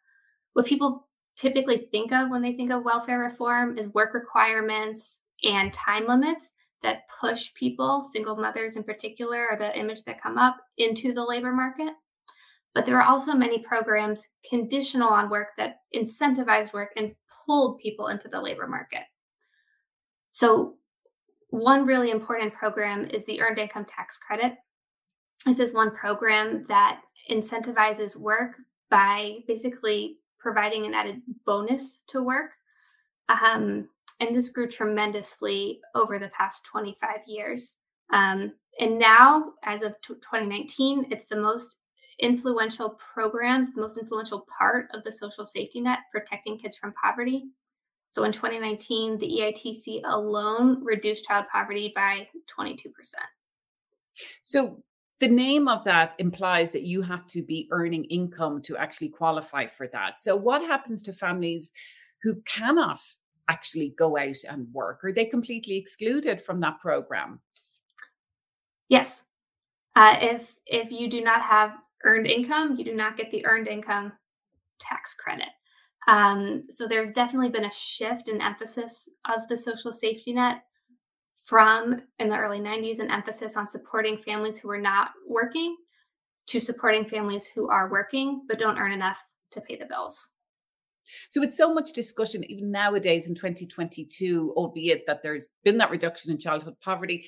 What 0.53 0.65
people 0.65 1.07
typically 1.37 1.87
think 1.91 2.11
of 2.11 2.29
when 2.29 2.41
they 2.41 2.53
think 2.53 2.71
of 2.71 2.83
welfare 2.83 3.19
reform 3.19 3.77
is 3.77 3.87
work 3.89 4.13
requirements 4.13 5.19
and 5.43 5.73
time 5.73 6.07
limits 6.07 6.53
that 6.83 7.03
push 7.19 7.53
people, 7.53 8.03
single 8.03 8.35
mothers 8.35 8.75
in 8.75 8.83
particular, 8.83 9.47
are 9.49 9.57
the 9.57 9.77
image 9.77 10.03
that 10.03 10.21
come 10.21 10.37
up 10.37 10.57
into 10.77 11.13
the 11.13 11.23
labor 11.23 11.51
market. 11.51 11.93
But 12.73 12.85
there 12.85 12.99
are 12.99 13.07
also 13.07 13.33
many 13.33 13.59
programs 13.59 14.27
conditional 14.49 15.09
on 15.09 15.29
work 15.29 15.49
that 15.57 15.81
incentivize 15.95 16.73
work 16.73 16.91
and 16.95 17.13
pulled 17.45 17.79
people 17.79 18.07
into 18.07 18.27
the 18.27 18.41
labor 18.41 18.67
market. 18.67 19.03
So, 20.31 20.75
one 21.49 21.85
really 21.85 22.11
important 22.11 22.53
program 22.53 23.09
is 23.09 23.25
the 23.25 23.41
Earned 23.41 23.59
Income 23.59 23.85
Tax 23.85 24.17
Credit. 24.17 24.53
This 25.45 25.59
is 25.59 25.73
one 25.73 25.91
program 25.93 26.63
that 26.69 27.01
incentivizes 27.29 28.15
work 28.15 28.55
by 28.89 29.39
basically 29.47 30.17
providing 30.41 30.85
an 30.85 30.93
added 30.93 31.21
bonus 31.45 32.03
to 32.07 32.21
work. 32.21 32.51
Um, 33.29 33.87
and 34.19 34.35
this 34.35 34.49
grew 34.49 34.67
tremendously 34.67 35.79
over 35.95 36.19
the 36.19 36.29
past 36.29 36.65
25 36.65 37.19
years. 37.27 37.75
Um, 38.11 38.53
and 38.79 38.97
now, 38.99 39.53
as 39.63 39.83
of 39.83 39.93
t- 40.01 40.15
2019, 40.15 41.07
it's 41.11 41.25
the 41.25 41.35
most 41.35 41.77
influential 42.19 42.97
programs, 43.13 43.73
the 43.73 43.81
most 43.81 43.97
influential 43.97 44.45
part 44.57 44.87
of 44.93 45.03
the 45.03 45.11
social 45.11 45.45
safety 45.45 45.81
net 45.81 45.99
protecting 46.11 46.57
kids 46.57 46.77
from 46.77 46.93
poverty. 46.93 47.45
So 48.11 48.23
in 48.25 48.31
2019, 48.31 49.17
the 49.19 49.27
EITC 49.27 50.01
alone 50.05 50.83
reduced 50.83 51.25
child 51.25 51.45
poverty 51.51 51.93
by 51.95 52.27
22%. 52.59 52.91
So 54.43 54.83
the 55.21 55.27
name 55.27 55.67
of 55.67 55.83
that 55.83 56.15
implies 56.17 56.71
that 56.71 56.81
you 56.81 57.03
have 57.03 57.27
to 57.27 57.43
be 57.43 57.67
earning 57.69 58.05
income 58.05 58.59
to 58.63 58.75
actually 58.75 59.09
qualify 59.09 59.67
for 59.67 59.87
that. 59.89 60.19
So 60.19 60.35
what 60.35 60.63
happens 60.63 61.03
to 61.03 61.13
families 61.13 61.71
who 62.23 62.41
cannot 62.41 62.99
actually 63.47 63.89
go 63.89 64.17
out 64.17 64.43
and 64.49 64.67
work? 64.73 65.03
Are 65.03 65.13
they 65.13 65.25
completely 65.25 65.77
excluded 65.77 66.41
from 66.41 66.59
that 66.61 66.79
program? 66.79 67.39
Yes. 68.89 69.25
Uh, 69.95 70.17
if 70.19 70.55
if 70.65 70.91
you 70.91 71.07
do 71.07 71.21
not 71.21 71.41
have 71.41 71.77
earned 72.03 72.25
income, 72.25 72.75
you 72.75 72.83
do 72.83 72.95
not 72.95 73.15
get 73.15 73.29
the 73.29 73.45
earned 73.45 73.67
income 73.67 74.13
tax 74.79 75.13
credit. 75.13 75.49
Um, 76.07 76.63
so 76.67 76.87
there's 76.87 77.11
definitely 77.11 77.49
been 77.49 77.65
a 77.65 77.71
shift 77.71 78.27
in 78.27 78.41
emphasis 78.41 79.07
of 79.25 79.47
the 79.47 79.57
social 79.57 79.93
safety 79.93 80.33
net 80.33 80.63
from 81.43 82.01
in 82.19 82.29
the 82.29 82.37
early 82.37 82.59
90s 82.59 82.99
an 82.99 83.11
emphasis 83.11 83.57
on 83.57 83.67
supporting 83.67 84.17
families 84.17 84.57
who 84.57 84.69
are 84.69 84.81
not 84.81 85.09
working 85.27 85.75
to 86.47 86.59
supporting 86.59 87.05
families 87.05 87.45
who 87.45 87.69
are 87.69 87.89
working 87.89 88.43
but 88.47 88.59
don't 88.59 88.77
earn 88.77 88.91
enough 88.91 89.19
to 89.51 89.61
pay 89.61 89.75
the 89.75 89.85
bills. 89.85 90.27
So 91.29 91.41
it's 91.41 91.57
so 91.57 91.73
much 91.73 91.93
discussion, 91.93 92.49
even 92.49 92.71
nowadays 92.71 93.27
in 93.27 93.35
2022, 93.35 94.53
albeit 94.55 95.05
that 95.07 95.23
there's 95.23 95.49
been 95.63 95.77
that 95.79 95.89
reduction 95.89 96.31
in 96.31 96.37
childhood 96.37 96.75
poverty. 96.81 97.27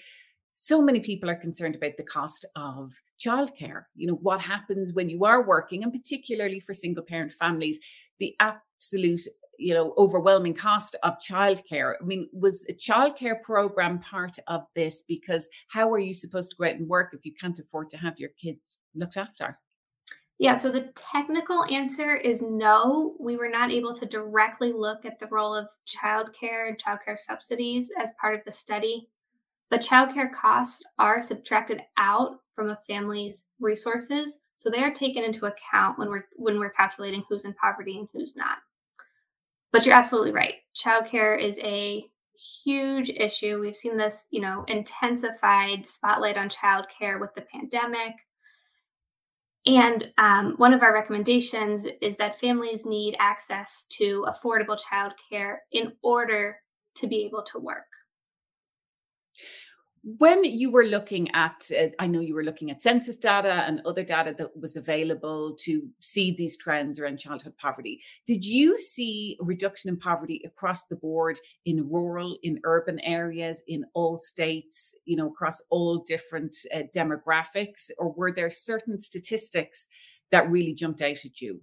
So 0.52 0.82
many 0.82 1.00
people 1.00 1.30
are 1.30 1.36
concerned 1.36 1.76
about 1.76 1.98
the 1.98 2.04
cost 2.04 2.46
of 2.56 2.94
childcare. 3.20 3.84
You 3.96 4.08
know, 4.08 4.20
what 4.22 4.40
happens 4.40 4.94
when 4.94 5.10
you 5.10 5.26
are 5.26 5.46
working, 5.46 5.84
and 5.84 5.92
particularly 5.92 6.60
for 6.60 6.74
single 6.74 7.04
parent 7.04 7.34
families, 7.34 7.80
the 8.20 8.36
absolute 8.40 9.22
you 9.64 9.74
know 9.74 9.94
overwhelming 9.98 10.54
cost 10.54 10.96
of 11.04 11.18
childcare 11.20 11.94
i 12.02 12.04
mean 12.04 12.28
was 12.34 12.66
a 12.70 12.74
childcare 12.74 13.42
program 13.42 14.00
part 14.00 14.38
of 14.48 14.66
this 14.76 15.04
because 15.08 15.50
how 15.68 15.92
are 15.92 16.00
you 16.00 16.14
supposed 16.14 16.52
to 16.52 16.58
go 16.58 16.66
out 16.66 16.76
and 16.76 16.88
work 16.88 17.14
if 17.14 17.26
you 17.26 17.34
can't 17.34 17.60
afford 17.60 17.90
to 17.90 17.98
have 17.98 18.20
your 18.20 18.30
kids 18.38 18.78
looked 18.96 19.18
after 19.18 19.58
yeah, 20.40 20.56
so 20.56 20.72
the 20.72 20.92
technical 20.96 21.64
answer 21.66 22.16
is 22.16 22.42
no. 22.42 23.16
We 23.20 23.38
were 23.38 23.48
not 23.48 23.72
able 23.72 23.94
to 23.94 24.06
directly 24.06 24.74
look 24.74 25.06
at 25.06 25.20
the 25.20 25.28
role 25.28 25.56
of 25.56 25.70
childcare 25.88 26.68
and 26.68 26.78
childcare 26.78 27.18
subsidies 27.18 27.92
as 27.98 28.10
part 28.20 28.36
of 28.36 28.42
the 28.44 28.52
study. 28.52 29.08
But 29.70 29.82
childcare 29.82 30.34
costs 30.34 30.84
are 31.00 31.22
subtracted 31.22 31.82
out 31.98 32.40
from 32.56 32.70
a 32.70 32.80
family's 32.88 33.46
resources, 33.60 34.40
so 34.58 34.70
they 34.70 34.84
are 34.84 34.94
taken 34.94 35.24
into 35.24 35.46
account 35.46 35.98
when 35.98 36.10
we're 36.10 36.26
when 36.36 36.60
we're 36.60 36.72
calculating 36.72 37.24
who's 37.30 37.46
in 37.46 37.54
poverty 37.54 37.98
and 37.98 38.08
who's 38.12 38.36
not. 38.36 38.58
But 39.74 39.86
you're 39.86 39.96
absolutely 39.96 40.32
right. 40.32 40.56
Childcare 40.74 41.38
is 41.38 41.60
a 41.60 42.06
huge 42.64 43.10
issue. 43.10 43.60
We've 43.60 43.76
seen 43.76 43.98
this, 43.98 44.26
you 44.32 44.40
know, 44.40 44.64
intensified 44.70 45.86
spotlight 45.86 46.38
on 46.38 46.48
childcare 46.48 47.20
with 47.20 47.34
the 47.36 47.42
pandemic 47.42 48.14
and 49.66 50.12
um, 50.18 50.56
one 50.58 50.74
of 50.74 50.82
our 50.82 50.94
recommendations 50.94 51.88
is 52.02 52.18
that 52.18 52.40
families 52.40 52.86
need 52.86 53.16
access 53.20 53.86
to 53.92 54.26
affordable 54.28 54.78
childcare 54.78 55.58
in 55.72 55.94
order 56.02 56.58
to 56.96 57.08
be 57.08 57.24
able 57.24 57.44
to 57.44 57.60
work. 57.60 57.86
When 60.06 60.44
you 60.44 60.70
were 60.70 60.84
looking 60.84 61.32
at, 61.32 61.72
uh, 61.80 61.88
I 61.98 62.08
know 62.08 62.20
you 62.20 62.36
were 62.36 62.44
looking 62.44 62.70
at 62.70 62.82
census 62.82 63.16
data 63.16 63.64
and 63.66 63.82
other 63.86 64.04
data 64.04 64.36
that 64.38 64.60
was 64.60 64.76
available 64.76 65.56
to 65.62 65.88
see 66.02 66.36
these 66.36 66.58
trends 66.58 67.00
around 67.00 67.20
childhood 67.20 67.58
poverty. 67.58 68.02
Did 68.26 68.44
you 68.44 68.78
see 68.78 69.38
a 69.40 69.46
reduction 69.46 69.90
in 69.90 69.98
poverty 69.98 70.42
across 70.44 70.88
the 70.88 70.98
board 70.98 71.40
in 71.66 71.90
rural, 71.90 72.38
in 72.44 72.60
urban 72.66 73.00
areas, 73.00 73.64
in 73.68 73.86
all 73.94 74.18
states, 74.18 74.94
you 75.06 75.16
know, 75.16 75.28
across 75.28 75.62
all 75.70 76.00
different 76.00 76.58
uh, 76.76 76.80
demographics? 76.94 77.90
Or 77.98 78.12
were 78.12 78.34
there 78.34 78.52
certain 78.52 79.00
statistics 79.00 79.88
that 80.32 80.52
really 80.52 80.74
jumped 80.74 81.02
out 81.02 81.24
at 81.24 81.40
you? 81.40 81.62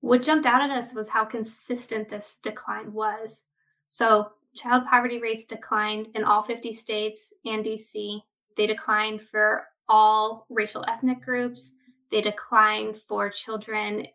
What 0.00 0.22
jumped 0.22 0.44
out 0.44 0.60
at 0.60 0.76
us 0.76 0.94
was 0.94 1.08
how 1.08 1.24
consistent 1.24 2.10
this 2.10 2.38
decline 2.42 2.92
was. 2.92 3.44
So 3.88 4.32
child 4.58 4.84
poverty 4.90 5.20
rates 5.20 5.44
declined 5.44 6.08
in 6.14 6.24
all 6.24 6.42
50 6.42 6.72
states 6.72 7.32
and 7.44 7.64
DC. 7.64 8.20
They 8.56 8.66
declined 8.66 9.22
for 9.30 9.66
all 9.88 10.46
racial 10.50 10.84
ethnic 10.88 11.22
groups. 11.22 11.72
They 12.10 12.20
declined 12.20 12.98
for 13.06 13.30
children 13.30 14.06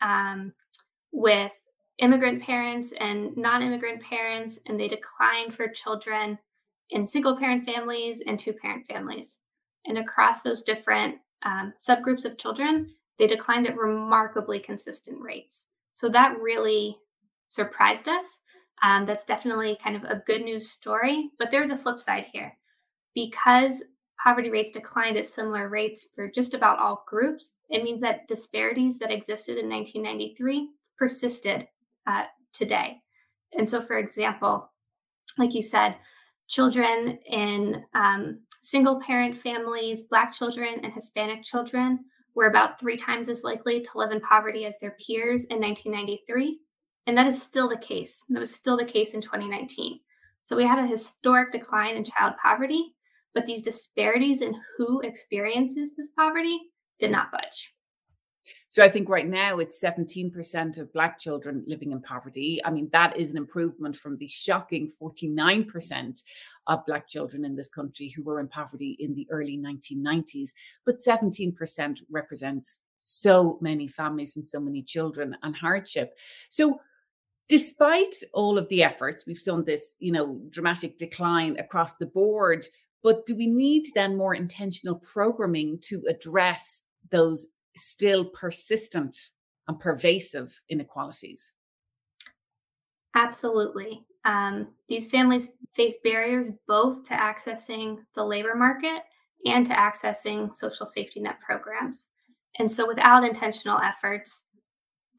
um, 0.00 0.52
with 1.12 1.52
immigrant 1.98 2.42
parents 2.42 2.92
and 2.98 3.36
non 3.36 3.62
immigrant 3.62 4.02
parents, 4.02 4.58
and 4.66 4.78
they 4.78 4.88
declined 4.88 5.54
for 5.54 5.68
children 5.68 6.38
in 6.90 7.06
single 7.06 7.36
parent 7.36 7.64
families 7.64 8.22
and 8.26 8.38
two 8.38 8.52
parent 8.52 8.86
families. 8.86 9.38
And 9.86 9.98
across 9.98 10.42
those 10.42 10.62
different 10.62 11.16
um, 11.44 11.72
subgroups 11.78 12.24
of 12.24 12.38
children, 12.38 12.94
they 13.18 13.26
declined 13.26 13.66
at 13.66 13.76
remarkably 13.76 14.58
consistent 14.58 15.20
rates. 15.20 15.66
So 15.92 16.08
that 16.08 16.40
really 16.40 16.96
surprised 17.48 18.08
us. 18.08 18.40
Um, 18.82 19.06
that's 19.06 19.24
definitely 19.24 19.78
kind 19.82 19.96
of 19.96 20.04
a 20.04 20.22
good 20.26 20.42
news 20.42 20.70
story. 20.70 21.30
But 21.38 21.50
there's 21.50 21.70
a 21.70 21.78
flip 21.78 22.00
side 22.00 22.26
here. 22.32 22.56
Because 23.14 23.82
poverty 24.22 24.50
rates 24.50 24.72
declined 24.72 25.16
at 25.16 25.26
similar 25.26 25.68
rates 25.68 26.08
for 26.14 26.30
just 26.30 26.54
about 26.54 26.78
all 26.78 27.04
groups, 27.08 27.52
it 27.70 27.82
means 27.82 28.00
that 28.00 28.28
disparities 28.28 28.98
that 28.98 29.10
existed 29.10 29.58
in 29.58 29.68
1993 29.68 30.70
persisted 30.98 31.66
uh, 32.06 32.24
today. 32.52 32.98
And 33.56 33.68
so, 33.68 33.80
for 33.80 33.98
example, 33.98 34.70
like 35.38 35.54
you 35.54 35.62
said, 35.62 35.96
children 36.48 37.18
in 37.26 37.84
um, 37.94 38.40
single 38.60 39.00
parent 39.00 39.36
families, 39.36 40.02
Black 40.04 40.32
children, 40.32 40.80
and 40.82 40.92
Hispanic 40.92 41.44
children 41.44 42.04
were 42.34 42.46
about 42.46 42.78
three 42.78 42.96
times 42.96 43.28
as 43.28 43.42
likely 43.42 43.80
to 43.80 43.90
live 43.94 44.12
in 44.12 44.20
poverty 44.20 44.66
as 44.66 44.78
their 44.78 44.96
peers 45.04 45.44
in 45.44 45.60
1993. 45.60 46.60
And 47.10 47.18
that 47.18 47.26
is 47.26 47.42
still 47.42 47.68
the 47.68 47.76
case. 47.76 48.24
And 48.28 48.36
that 48.36 48.40
was 48.40 48.54
still 48.54 48.76
the 48.76 48.84
case 48.84 49.14
in 49.14 49.20
2019. 49.20 49.98
So 50.42 50.54
we 50.54 50.62
had 50.62 50.78
a 50.78 50.86
historic 50.86 51.50
decline 51.50 51.96
in 51.96 52.04
child 52.04 52.34
poverty, 52.40 52.94
but 53.34 53.46
these 53.46 53.64
disparities 53.64 54.42
in 54.42 54.54
who 54.78 55.00
experiences 55.00 55.96
this 55.96 56.08
poverty 56.16 56.60
did 57.00 57.10
not 57.10 57.32
budge. 57.32 57.74
So 58.68 58.84
I 58.84 58.88
think 58.88 59.08
right 59.08 59.26
now 59.26 59.58
it's 59.58 59.82
17% 59.82 60.78
of 60.78 60.92
Black 60.92 61.18
children 61.18 61.64
living 61.66 61.90
in 61.90 62.00
poverty. 62.00 62.60
I 62.64 62.70
mean, 62.70 62.88
that 62.92 63.16
is 63.16 63.32
an 63.32 63.38
improvement 63.38 63.96
from 63.96 64.16
the 64.16 64.28
shocking 64.28 64.92
49% 65.02 66.22
of 66.68 66.86
Black 66.86 67.08
children 67.08 67.44
in 67.44 67.56
this 67.56 67.68
country 67.68 68.08
who 68.08 68.22
were 68.22 68.38
in 68.38 68.46
poverty 68.46 68.96
in 69.00 69.16
the 69.16 69.26
early 69.32 69.58
1990s. 69.58 70.50
But 70.86 70.98
17% 70.98 72.02
represents 72.08 72.78
so 73.00 73.58
many 73.60 73.88
families 73.88 74.36
and 74.36 74.46
so 74.46 74.60
many 74.60 74.82
children 74.82 75.36
and 75.42 75.56
hardship. 75.56 76.16
So 76.50 76.80
despite 77.50 78.14
all 78.32 78.56
of 78.56 78.68
the 78.68 78.82
efforts, 78.82 79.26
we've 79.26 79.36
seen 79.36 79.64
this, 79.64 79.96
you 79.98 80.12
know, 80.12 80.40
dramatic 80.50 80.96
decline 80.98 81.58
across 81.58 81.96
the 81.96 82.06
board. 82.06 82.64
But 83.02 83.26
do 83.26 83.36
we 83.36 83.48
need 83.48 83.86
then 83.94 84.16
more 84.16 84.36
intentional 84.36 84.94
programming 85.00 85.78
to 85.82 86.00
address 86.08 86.82
those 87.10 87.48
still 87.76 88.24
persistent 88.26 89.16
and 89.66 89.80
pervasive 89.80 90.62
inequalities? 90.68 91.50
Absolutely. 93.16 94.04
Um, 94.24 94.68
these 94.88 95.08
families 95.08 95.48
face 95.74 95.96
barriers 96.04 96.50
both 96.68 97.08
to 97.08 97.14
accessing 97.14 97.96
the 98.14 98.24
labor 98.24 98.54
market 98.54 99.02
and 99.44 99.66
to 99.66 99.72
accessing 99.72 100.54
social 100.54 100.86
safety 100.86 101.18
net 101.18 101.40
programs. 101.44 102.06
And 102.60 102.70
so, 102.70 102.86
without 102.86 103.24
intentional 103.24 103.78
efforts, 103.78 104.44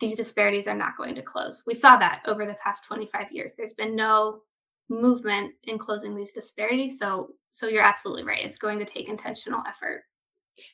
these 0.01 0.17
disparities 0.17 0.67
are 0.67 0.75
not 0.75 0.98
going 0.98 1.15
to 1.15 1.22
close. 1.22 1.63
We 1.65 1.74
saw 1.74 1.96
that 1.98 2.24
over 2.27 2.46
the 2.46 2.58
past 2.62 2.84
25 2.86 3.31
years. 3.31 3.53
There's 3.55 3.74
been 3.74 3.96
no 3.96 4.41
movement 4.89 5.53
in 5.63 5.77
closing 5.77 6.15
these 6.15 6.34
disparities. 6.34 7.00
So 7.00 7.29
so 7.51 7.67
you're 7.67 7.84
absolutely 7.84 8.24
right. 8.24 8.43
It's 8.43 8.58
going 8.58 8.79
to 8.79 8.86
take 8.86 9.10
intentional 9.10 9.62
effort. 9.67 10.03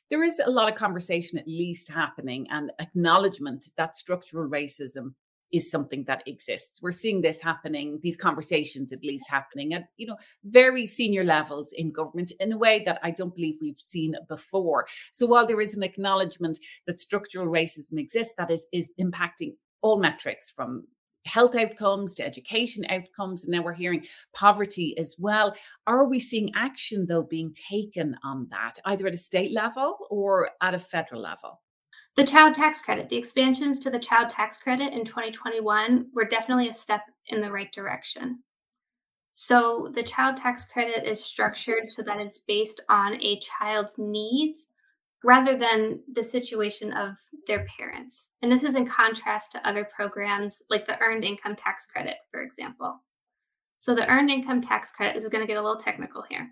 There 0.09 0.23
is 0.23 0.39
a 0.39 0.49
lot 0.49 0.71
of 0.71 0.75
conversation 0.75 1.37
at 1.37 1.47
least 1.47 1.91
happening 1.91 2.47
and 2.49 2.71
acknowledgement 2.79 3.65
that 3.77 3.95
structural 3.95 4.49
racism 4.49 5.13
is 5.51 5.71
something 5.71 6.03
that 6.05 6.23
exists. 6.27 6.81
We're 6.81 6.91
seeing 6.91 7.21
this 7.21 7.41
happening, 7.41 7.99
these 8.01 8.17
conversations 8.17 8.91
at 8.91 9.03
least 9.03 9.29
happening 9.29 9.73
at 9.73 9.89
you 9.97 10.07
know 10.07 10.17
very 10.43 10.87
senior 10.87 11.23
levels 11.23 11.73
in 11.73 11.91
government 11.91 12.31
in 12.39 12.51
a 12.51 12.57
way 12.57 12.83
that 12.85 12.99
I 13.03 13.11
don't 13.11 13.35
believe 13.35 13.57
we've 13.61 13.79
seen 13.79 14.15
before. 14.27 14.87
So 15.11 15.25
while 15.25 15.47
there 15.47 15.61
is 15.61 15.77
an 15.77 15.83
acknowledgement 15.83 16.59
that 16.85 16.99
structural 16.99 17.47
racism 17.47 17.99
exists, 17.99 18.35
that 18.37 18.51
is 18.51 18.67
is 18.73 18.91
impacting 18.99 19.53
all 19.81 19.99
metrics 19.99 20.51
from 20.51 20.85
health 21.27 21.55
outcomes 21.55 22.15
to 22.15 22.25
education 22.25 22.85
outcomes. 22.89 23.43
And 23.43 23.51
now 23.51 23.61
we're 23.61 23.73
hearing 23.73 24.05
poverty 24.33 24.97
as 24.97 25.15
well. 25.19 25.53
Are 25.85 26.07
we 26.07 26.19
seeing 26.19 26.51
action, 26.55 27.05
though, 27.07 27.23
being 27.23 27.53
taken 27.53 28.15
on 28.23 28.47
that, 28.51 28.79
either 28.85 29.07
at 29.07 29.13
a 29.13 29.17
state 29.17 29.51
level 29.53 29.97
or 30.09 30.51
at 30.61 30.73
a 30.73 30.79
federal 30.79 31.21
level? 31.21 31.61
The 32.17 32.25
child 32.25 32.55
tax 32.55 32.81
credit, 32.81 33.09
the 33.09 33.15
expansions 33.15 33.79
to 33.79 33.91
the 33.91 33.99
child 33.99 34.29
tax 34.29 34.57
credit 34.57 34.91
in 34.91 35.05
2021 35.05 36.07
were 36.15 36.25
definitely 36.25 36.67
a 36.67 36.73
step 36.73 37.01
in 37.27 37.41
the 37.41 37.51
right 37.51 37.71
direction. 37.71 38.39
So 39.33 39.91
the 39.93 40.01
child 40.01 40.35
tax 40.35 40.65
credit 40.65 41.07
is 41.07 41.23
structured 41.23 41.87
so 41.87 42.01
that 42.01 42.19
it's 42.19 42.39
based 42.39 42.81
on 42.89 43.21
a 43.21 43.39
child's 43.39 43.99
needs 43.99 44.65
rather 45.23 45.59
than 45.59 45.99
the 46.13 46.23
situation 46.23 46.91
of 46.93 47.17
their 47.45 47.67
parents. 47.77 48.31
And 48.41 48.51
this 48.51 48.63
is 48.63 48.73
in 48.73 48.87
contrast 48.87 49.51
to 49.51 49.67
other 49.67 49.87
programs 49.95 50.63
like 50.71 50.87
the 50.87 50.99
Earned 50.99 51.23
Income 51.23 51.57
Tax 51.57 51.85
Credit, 51.85 52.15
for 52.31 52.41
example. 52.41 52.99
So 53.77 53.93
the 53.93 54.07
Earned 54.07 54.31
Income 54.31 54.61
Tax 54.61 54.91
Credit 54.91 55.15
is 55.15 55.29
going 55.29 55.43
to 55.43 55.47
get 55.47 55.57
a 55.57 55.61
little 55.61 55.79
technical 55.79 56.23
here. 56.27 56.49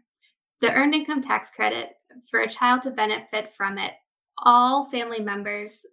The 0.61 0.71
Earned 0.71 0.93
Income 0.93 1.23
Tax 1.23 1.49
Credit, 1.49 1.87
for 2.29 2.41
a 2.41 2.49
child 2.49 2.83
to 2.83 2.91
benefit 2.91 3.55
from 3.55 3.79
it, 3.79 3.93
all 4.39 4.89
family 4.89 5.19
members 5.19 5.85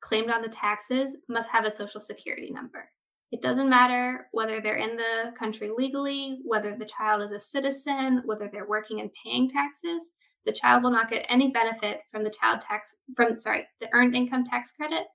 claimed 0.00 0.30
on 0.30 0.42
the 0.42 0.48
taxes 0.48 1.16
must 1.28 1.50
have 1.50 1.64
a 1.64 1.70
social 1.70 2.00
security 2.00 2.50
number. 2.50 2.88
It 3.30 3.42
doesn't 3.42 3.68
matter 3.68 4.28
whether 4.32 4.60
they're 4.60 4.76
in 4.76 4.96
the 4.96 5.32
country 5.38 5.70
legally, 5.76 6.40
whether 6.44 6.76
the 6.76 6.86
child 6.86 7.22
is 7.22 7.32
a 7.32 7.40
citizen, 7.40 8.22
whether 8.24 8.48
they're 8.50 8.68
working 8.68 9.00
and 9.00 9.10
paying 9.22 9.50
taxes 9.50 10.10
the 10.48 10.52
child 10.52 10.82
will 10.82 10.90
not 10.90 11.10
get 11.10 11.26
any 11.28 11.50
benefit 11.50 12.00
from 12.10 12.24
the 12.24 12.30
child 12.30 12.60
tax 12.62 12.96
from 13.14 13.38
sorry 13.38 13.66
the 13.80 13.88
earned 13.92 14.16
income 14.16 14.46
tax 14.46 14.72
credit 14.72 15.06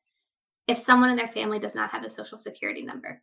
if 0.67 0.77
someone 0.77 1.09
in 1.09 1.15
their 1.15 1.29
family 1.29 1.57
does 1.57 1.75
not 1.75 1.89
have 1.89 2.03
a 2.03 2.09
social 2.09 2.37
security 2.37 2.83
number 2.83 3.19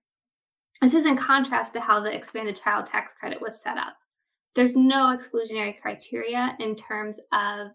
this 0.82 0.92
is 0.92 1.06
in 1.06 1.16
contrast 1.16 1.72
to 1.72 1.80
how 1.80 2.00
the 2.00 2.12
expanded 2.12 2.56
child 2.56 2.84
tax 2.84 3.12
credit 3.12 3.40
was 3.40 3.62
set 3.62 3.78
up 3.78 3.94
there's 4.56 4.74
no 4.74 5.16
exclusionary 5.16 5.80
criteria 5.80 6.56
in 6.58 6.74
terms 6.74 7.20
of 7.32 7.68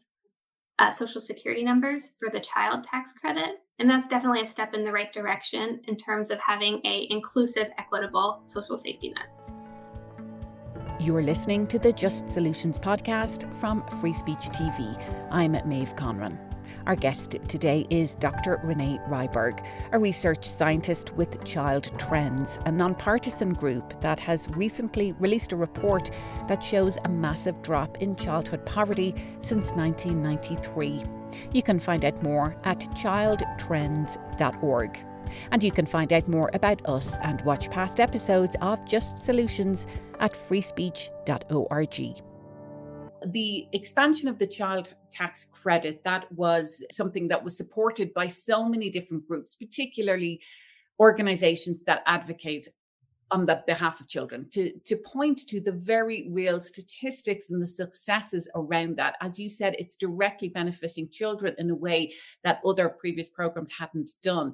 uh, 0.80 0.92
social 0.92 1.22
security 1.22 1.64
numbers 1.64 2.12
for 2.20 2.30
the 2.32 2.40
child 2.40 2.84
tax 2.84 3.14
credit 3.14 3.62
and 3.80 3.90
that's 3.90 4.08
definitely 4.08 4.42
a 4.42 4.48
step 4.48 4.74
in 4.74 4.84
the 4.84 4.92
right 4.92 5.14
direction 5.14 5.82
in 5.88 5.96
terms 5.96 6.32
of 6.32 6.40
having 6.40 6.82
a 6.86 7.08
inclusive 7.10 7.68
equitable 7.78 8.42
social 8.46 8.78
safety 8.78 9.14
net 9.16 9.28
you're 11.00 11.24
listening 11.24 11.68
to 11.68 11.78
the 11.78 11.92
Just 11.92 12.32
Solutions 12.32 12.78
podcast 12.78 13.54
from 13.60 13.86
Free 14.00 14.14
Speech 14.14 14.48
TV. 14.50 14.98
I'm 15.30 15.52
Maeve 15.68 15.94
Conran. 15.96 16.45
Our 16.86 16.96
guest 16.96 17.36
today 17.48 17.88
is 17.90 18.16
Dr. 18.16 18.60
Renee 18.64 19.00
Ryberg, 19.08 19.66
a 19.92 20.00
research 20.00 20.48
scientist 20.48 21.14
with 21.16 21.44
Child 21.44 21.92
Trends, 21.98 22.60
a 22.66 22.72
non-partisan 22.72 23.54
group 23.54 24.00
that 24.02 24.20
has 24.20 24.48
recently 24.52 25.14
released 25.14 25.52
a 25.52 25.56
report 25.56 26.12
that 26.48 26.64
shows 26.64 26.98
a 27.06 27.10
massive 27.10 27.62
drop 27.62 28.02
in 28.02 28.16
childhood 28.16 28.66
poverty 28.66 29.16
since 29.40 29.74
1993. 29.74 31.04
You 31.52 31.64
can 31.64 31.80
find 31.80 32.06
out 32.06 32.22
more 32.24 32.56
at 32.64 32.80
childtrends.org. 32.96 35.06
And 35.52 35.64
you 35.64 35.72
can 35.72 35.86
find 35.86 36.14
out 36.14 36.28
more 36.28 36.50
about 36.54 36.88
us 36.88 37.20
and 37.20 37.42
watch 37.42 37.72
past 37.72 38.00
episodes 38.00 38.56
of 38.62 38.86
Just 38.86 39.24
Solutions 39.24 39.88
at 40.20 40.34
freespeech.org 40.34 42.35
the 43.26 43.68
expansion 43.74 44.30
of 44.30 44.40
the 44.40 44.48
child 44.48 44.94
tax 45.12 45.46
credit 45.46 46.04
that 46.04 46.32
was 46.32 46.84
something 46.92 47.28
that 47.28 47.44
was 47.44 47.58
supported 47.58 48.14
by 48.14 48.28
so 48.28 48.68
many 48.68 48.90
different 48.90 49.28
groups 49.28 49.56
particularly 49.56 50.42
organizations 51.00 51.82
that 51.84 52.04
advocate 52.06 52.68
on 53.32 53.46
the 53.46 53.64
behalf 53.66 54.00
of 54.00 54.08
children 54.08 54.48
to 54.52 54.72
to 54.86 54.96
point 54.98 55.40
to 55.48 55.60
the 55.60 55.72
very 55.72 56.28
real 56.32 56.62
statistics 56.62 57.50
and 57.50 57.62
the 57.62 57.68
successes 57.68 58.48
around 58.56 58.98
that. 58.98 59.16
As 59.22 59.40
you 59.40 59.50
said 59.50 59.76
it's 59.80 59.96
directly 59.96 60.50
benefiting 60.50 61.10
children 61.10 61.56
in 61.58 61.70
a 61.72 61.76
way 61.76 62.14
that 62.44 62.62
other 62.66 62.88
previous 62.90 63.30
programs 63.30 63.72
hadn't 63.78 64.12
done 64.22 64.54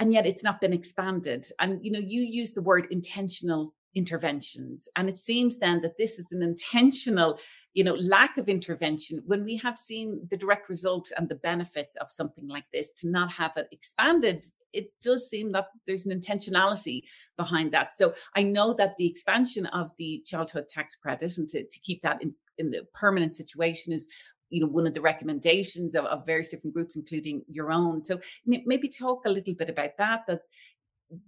and 0.00 0.12
yet 0.12 0.26
it's 0.26 0.42
not 0.42 0.60
been 0.60 0.72
expanded. 0.72 1.46
And 1.60 1.84
you 1.84 1.92
know 1.92 2.00
you 2.00 2.22
use 2.22 2.52
the 2.52 2.62
word 2.62 2.88
intentional 2.90 3.74
interventions 3.94 4.88
and 4.96 5.08
it 5.08 5.20
seems 5.20 5.58
then 5.58 5.80
that 5.82 5.98
this 5.98 6.18
is 6.18 6.32
an 6.32 6.42
intentional 6.42 7.38
you 7.74 7.84
know 7.84 7.94
lack 7.94 8.36
of 8.36 8.48
intervention 8.48 9.22
when 9.26 9.44
we 9.44 9.56
have 9.56 9.78
seen 9.78 10.26
the 10.30 10.36
direct 10.36 10.68
result 10.68 11.12
and 11.16 11.28
the 11.28 11.36
benefits 11.36 11.96
of 11.96 12.10
something 12.10 12.48
like 12.48 12.64
this 12.72 12.92
to 12.92 13.08
not 13.08 13.32
have 13.32 13.52
it 13.56 13.68
expanded 13.70 14.44
it 14.72 14.92
does 15.02 15.28
seem 15.28 15.50
that 15.52 15.66
there's 15.86 16.06
an 16.06 16.18
intentionality 16.18 17.02
behind 17.36 17.72
that. 17.72 17.94
So 17.96 18.14
i 18.36 18.42
know 18.42 18.72
that 18.74 18.96
the 18.96 19.06
expansion 19.06 19.66
of 19.66 19.92
the 19.98 20.22
childhood 20.26 20.68
tax 20.68 20.94
credit 20.94 21.36
and 21.38 21.48
to, 21.50 21.64
to 21.64 21.80
keep 21.80 22.02
that 22.02 22.22
in 22.22 22.34
in 22.58 22.70
the 22.70 22.86
permanent 22.92 23.34
situation 23.36 23.92
is 23.92 24.06
you 24.50 24.60
know 24.60 24.66
one 24.66 24.86
of 24.86 24.94
the 24.94 25.00
recommendations 25.00 25.94
of, 25.94 26.04
of 26.04 26.26
various 26.26 26.50
different 26.50 26.74
groups 26.74 26.96
including 26.96 27.42
your 27.48 27.72
own. 27.72 28.04
So 28.04 28.20
maybe 28.46 28.88
talk 28.88 29.24
a 29.24 29.30
little 29.30 29.54
bit 29.54 29.70
about 29.70 29.96
that 29.98 30.26
that 30.26 30.42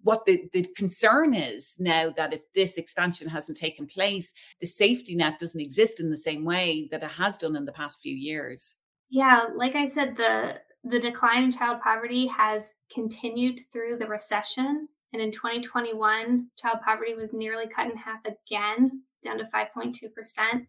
what 0.02 0.26
the, 0.26 0.48
the 0.52 0.64
concern 0.76 1.34
is 1.34 1.76
now 1.78 2.10
that 2.16 2.32
if 2.32 2.42
this 2.54 2.78
expansion 2.78 3.28
hasn't 3.28 3.58
taken 3.58 3.86
place, 3.86 4.32
the 4.60 4.66
safety 4.66 5.16
net 5.16 5.38
doesn't 5.38 5.60
exist 5.60 6.00
in 6.00 6.10
the 6.10 6.16
same 6.16 6.44
way 6.44 6.88
that 6.90 7.02
it 7.02 7.10
has 7.10 7.38
done 7.38 7.56
in 7.56 7.64
the 7.64 7.72
past 7.72 8.00
few 8.00 8.14
years. 8.14 8.76
Yeah, 9.10 9.46
like 9.56 9.74
I 9.74 9.86
said, 9.86 10.16
the 10.16 10.60
the 10.84 10.98
decline 10.98 11.44
in 11.44 11.52
child 11.52 11.80
poverty 11.80 12.26
has 12.26 12.74
continued 12.92 13.60
through 13.72 13.98
the 13.98 14.06
recession. 14.06 14.88
And 15.12 15.22
in 15.22 15.30
2021, 15.30 16.48
child 16.58 16.78
poverty 16.84 17.14
was 17.14 17.32
nearly 17.32 17.68
cut 17.68 17.90
in 17.90 17.96
half 17.96 18.20
again, 18.24 19.02
down 19.22 19.38
to 19.38 19.44
5.2%. 19.44 20.66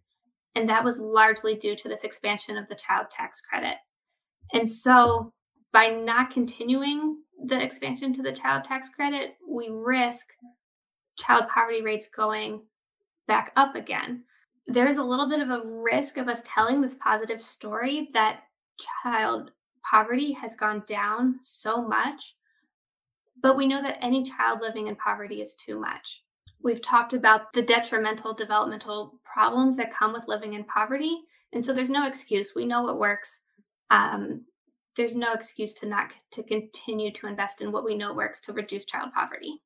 And 0.55 0.69
that 0.69 0.83
was 0.83 0.99
largely 0.99 1.55
due 1.55 1.75
to 1.75 1.89
this 1.89 2.03
expansion 2.03 2.57
of 2.57 2.67
the 2.67 2.75
child 2.75 3.07
tax 3.09 3.41
credit. 3.41 3.77
And 4.53 4.69
so 4.69 5.33
by 5.71 5.87
not 5.87 6.29
continuing 6.29 7.22
the 7.43 7.61
expansion 7.61 8.13
to 8.13 8.21
the 8.21 8.31
child 8.31 8.63
tax 8.63 8.89
credit, 8.89 9.35
we 9.47 9.69
risk 9.69 10.29
child 11.17 11.45
poverty 11.53 11.81
rates 11.81 12.07
going 12.07 12.61
back 13.27 13.51
up 13.55 13.75
again. 13.75 14.23
There's 14.67 14.97
a 14.97 15.03
little 15.03 15.29
bit 15.29 15.41
of 15.41 15.49
a 15.49 15.63
risk 15.65 16.17
of 16.17 16.27
us 16.27 16.41
telling 16.45 16.81
this 16.81 16.95
positive 16.95 17.41
story 17.41 18.09
that 18.13 18.43
child 19.03 19.51
poverty 19.89 20.31
has 20.31 20.55
gone 20.55 20.83
down 20.87 21.35
so 21.41 21.85
much, 21.85 22.35
but 23.41 23.57
we 23.57 23.67
know 23.67 23.81
that 23.81 24.01
any 24.01 24.23
child 24.23 24.61
living 24.61 24.87
in 24.87 24.95
poverty 24.95 25.41
is 25.41 25.55
too 25.55 25.79
much. 25.79 26.23
We've 26.63 26.81
talked 26.81 27.11
about 27.11 27.51
the 27.51 27.61
detrimental 27.61 28.33
developmental 28.33 29.19
problems 29.25 29.75
that 29.77 29.93
come 29.93 30.13
with 30.13 30.29
living 30.29 30.53
in 30.53 30.63
poverty. 30.63 31.23
And 31.51 31.63
so 31.63 31.73
there's 31.73 31.89
no 31.89 32.07
excuse. 32.07 32.53
We 32.55 32.65
know 32.65 32.83
what 32.83 32.99
works. 32.99 33.41
Um, 33.91 34.45
there's 34.95 35.15
no 35.15 35.33
excuse 35.33 35.73
to 35.75 35.87
not 35.87 36.11
to 36.31 36.43
continue 36.43 37.11
to 37.13 37.27
invest 37.27 37.61
in 37.61 37.71
what 37.71 37.83
we 37.83 37.95
know 37.95 38.13
works 38.13 38.41
to 38.41 38.53
reduce 38.53 38.85
child 38.85 39.11
poverty. 39.13 39.61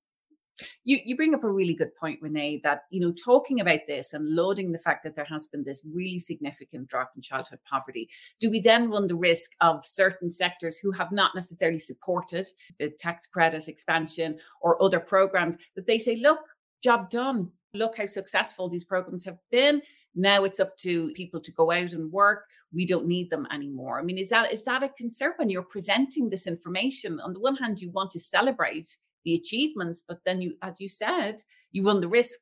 You 0.86 1.00
you 1.06 1.16
bring 1.16 1.36
up 1.36 1.44
a 1.44 1.52
really 1.52 1.76
good 1.76 1.96
point, 1.96 2.20
Renee, 2.22 2.62
that 2.64 2.84
you 2.90 3.00
know, 3.00 3.12
talking 3.12 3.60
about 3.60 3.82
this 3.88 4.14
and 4.14 4.36
loading 4.36 4.72
the 4.72 4.80
fact 4.80 5.04
that 5.04 5.16
there 5.16 5.26
has 5.26 5.48
been 5.48 5.64
this 5.64 5.86
really 5.94 6.20
significant 6.20 6.88
drop 6.88 7.12
in 7.16 7.22
childhood 7.22 7.60
poverty, 7.70 8.10
do 8.40 8.50
we 8.50 8.60
then 8.60 8.90
run 8.90 9.08
the 9.08 9.16
risk 9.16 9.52
of 9.62 9.86
certain 9.86 10.32
sectors 10.32 10.80
who 10.80 10.92
have 10.92 11.12
not 11.12 11.36
necessarily 11.36 11.80
supported 11.80 12.48
the 12.80 12.90
tax 12.98 13.28
credit 13.28 13.68
expansion 13.68 14.40
or 14.62 14.82
other 14.82 15.00
programs 15.00 15.58
that 15.76 15.86
they 15.86 16.00
say, 16.00 16.16
look, 16.16 16.40
job 16.84 17.10
done. 17.10 17.52
Look 17.74 17.98
how 17.98 18.06
successful 18.06 18.70
these 18.70 18.86
programs 18.86 19.26
have 19.26 19.38
been. 19.52 19.82
Now 20.18 20.44
it's 20.44 20.60
up 20.60 20.76
to 20.78 21.14
people 21.14 21.40
to 21.40 21.52
go 21.52 21.72
out 21.72 21.94
and 21.94 22.12
work. 22.12 22.46
We 22.74 22.88
don't 22.88 23.06
need 23.06 23.30
them 23.30 23.48
anymore. 23.54 24.00
I 24.00 24.04
mean, 24.04 24.18
is 24.18 24.30
that 24.30 24.52
is 24.52 24.66
that 24.66 24.82
a 24.82 24.90
concern 24.90 25.34
when 25.38 25.50
you're 25.50 25.62
presenting 25.62 26.30
this 26.30 26.48
information? 26.48 27.20
On 27.20 27.34
the 27.34 27.40
one 27.40 27.56
hand, 27.56 27.80
you 27.80 27.92
want 27.92 28.10
to 28.12 28.20
celebrate 28.20 28.98
the 29.26 29.36
achievements, 29.36 30.04
but 30.08 30.20
then 30.26 30.42
you, 30.42 30.56
as 30.64 30.82
you 30.82 30.90
said, 30.90 31.42
you 31.72 31.86
run 31.86 32.02
the 32.02 32.08
risk 32.08 32.40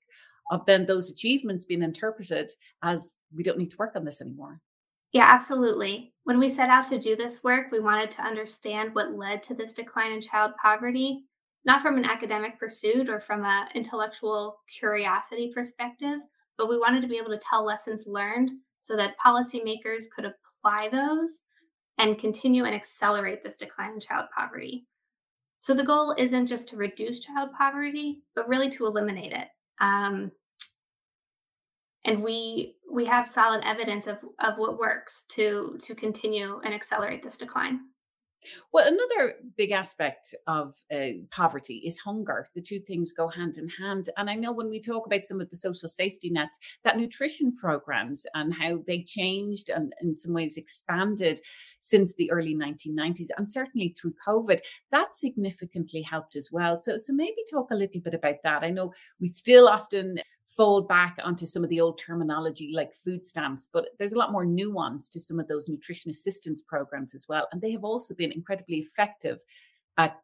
of 0.52 0.66
then 0.66 0.86
those 0.86 1.10
achievements 1.10 1.66
being 1.66 1.84
interpreted 1.84 2.50
as 2.82 3.18
we 3.36 3.44
don't 3.44 3.58
need 3.58 3.72
to 3.72 3.78
work 3.78 3.96
on 3.96 4.06
this 4.06 4.22
anymore. 4.22 4.62
Yeah, 5.12 5.26
absolutely. 5.28 6.14
When 6.24 6.40
we 6.40 6.48
set 6.48 6.70
out 6.70 6.90
to 6.90 7.00
do 7.00 7.16
this 7.16 7.44
work, 7.44 7.72
we 7.72 7.80
wanted 7.80 8.12
to 8.12 8.22
understand 8.22 8.94
what 8.94 9.18
led 9.18 9.44
to 9.44 9.54
this 9.54 9.74
decline 9.74 10.12
in 10.12 10.22
child 10.22 10.52
poverty, 10.62 11.26
not 11.66 11.82
from 11.82 11.98
an 11.98 12.06
academic 12.06 12.58
pursuit 12.60 13.10
or 13.10 13.20
from 13.20 13.44
an 13.44 13.68
intellectual 13.76 14.58
curiosity 14.78 15.52
perspective, 15.54 16.20
but 16.58 16.70
we 16.70 16.78
wanted 16.78 17.02
to 17.02 17.08
be 17.08 17.18
able 17.18 17.32
to 17.32 17.40
tell 17.40 17.66
lessons 17.66 18.04
learned 18.06 18.52
so 18.80 18.96
that 18.96 19.16
policymakers 19.24 20.06
could 20.16 20.26
apply 20.26 20.90
those 20.90 21.40
and 21.98 22.20
continue 22.20 22.66
and 22.66 22.76
accelerate 22.76 23.44
this 23.44 23.56
decline 23.56 23.94
in 23.94 24.00
child 24.00 24.26
poverty. 24.36 24.86
So 25.60 25.74
the 25.74 25.84
goal 25.84 26.14
isn't 26.18 26.48
just 26.48 26.68
to 26.70 26.78
reduce 26.78 27.20
child 27.20 27.50
poverty, 27.58 28.22
but 28.36 28.48
really 28.48 28.70
to 28.72 28.86
eliminate 28.86 29.32
it. 29.32 29.48
Um, 29.80 30.32
and 32.06 32.22
we 32.22 32.76
we 32.92 33.04
have 33.06 33.28
solid 33.28 33.64
evidence 33.66 34.08
of 34.08 34.20
of 34.40 34.58
what 34.58 34.78
works 34.78 35.26
to 35.30 35.78
to 35.82 35.96
continue 35.96 36.62
and 36.64 36.74
accelerate 36.74 37.24
this 37.24 37.38
decline. 37.38 37.80
Well, 38.72 38.88
another 38.88 39.36
big 39.58 39.72
aspect 39.72 40.34
of 40.48 40.76
uh, 40.94 41.20
poverty 41.32 41.82
is 41.86 41.98
hunger. 41.98 42.48
The 42.56 42.62
two 42.62 42.80
things 42.80 43.14
go 43.14 43.28
hand 43.28 43.58
in 43.58 43.68
hand. 43.70 44.10
And 44.18 44.30
I 44.30 44.36
know 44.36 44.52
when 44.52 44.70
we 44.70 44.80
talk 44.80 45.06
about 45.06 45.26
some 45.26 45.42
of 45.42 45.50
the 45.50 45.58
social 45.58 45.90
safety 45.90 46.30
nets, 46.30 46.60
that 46.84 46.98
nutrition 46.98 47.56
programs 47.56 48.26
and 48.34 48.54
how 48.54 48.80
they 48.88 49.04
changed 49.04 49.70
and 49.70 49.94
in 50.02 50.18
some 50.18 50.34
ways 50.34 50.58
expanded 50.58 51.40
since 51.80 52.14
the 52.14 52.32
early 52.32 52.56
1990s 52.56 53.28
and 53.38 53.52
certainly 53.52 53.96
through 54.00 54.16
COVID, 54.26 54.60
that 54.92 55.16
significantly 55.16 56.02
helped 56.02 56.36
as 56.36 56.52
well. 56.52 56.80
So, 56.80 56.98
so 56.98 57.14
maybe 57.14 57.44
talk 57.50 57.72
a 57.72 57.76
little 57.76 58.02
bit 58.02 58.14
about 58.14 58.38
that. 58.44 58.64
I 58.64 58.70
know 58.70 58.94
we 59.20 59.28
still 59.28 59.68
often 59.68 60.20
fold 60.58 60.88
back 60.88 61.18
onto 61.24 61.46
some 61.46 61.64
of 61.64 61.70
the 61.70 61.82
old 61.82 62.00
terminology 62.00 62.72
like 62.74 62.94
food 62.96 63.26
stamps, 63.26 63.70
but 63.72 63.90
there's 64.00 64.14
a 64.14 64.18
lot 64.18 64.32
more 64.32 64.46
nuance 64.46 65.10
to 65.10 65.20
some 65.20 65.40
of 65.40 65.48
those 65.48 65.68
nutrition 65.68 66.10
assistance 66.12 66.62
programs 66.62 67.14
as 67.14 67.26
well. 67.28 67.48
And 67.52 67.62
they 67.62 67.72
have 67.72 67.84
also 67.84 68.16
been 68.16 68.32
incredibly 68.32 68.78
effective 68.78 69.40
at 69.98 70.20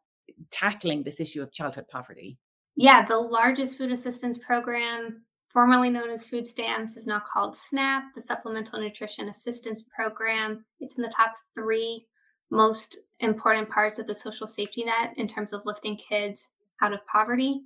tackling 0.50 1.02
this 1.02 1.20
issue 1.20 1.42
of 1.42 1.52
childhood 1.52 1.86
poverty. 1.90 2.38
Yeah, 2.76 3.06
the 3.06 3.18
largest 3.18 3.76
food 3.76 3.92
assistance 3.92 4.38
program, 4.38 5.22
formerly 5.48 5.90
known 5.90 6.10
as 6.10 6.24
food 6.24 6.46
stamps, 6.46 6.96
is 6.96 7.06
now 7.06 7.20
called 7.20 7.54
SNAP, 7.54 8.14
the 8.14 8.22
Supplemental 8.22 8.80
Nutrition 8.80 9.28
Assistance 9.28 9.84
Program. 9.94 10.64
It's 10.80 10.94
in 10.94 11.02
the 11.02 11.12
top 11.14 11.34
three 11.54 12.06
most 12.50 12.98
important 13.20 13.68
parts 13.68 13.98
of 13.98 14.06
the 14.06 14.14
social 14.14 14.46
safety 14.46 14.84
net 14.84 15.12
in 15.16 15.28
terms 15.28 15.52
of 15.52 15.62
lifting 15.64 15.96
kids 15.96 16.48
out 16.80 16.92
of 16.92 17.00
poverty. 17.06 17.62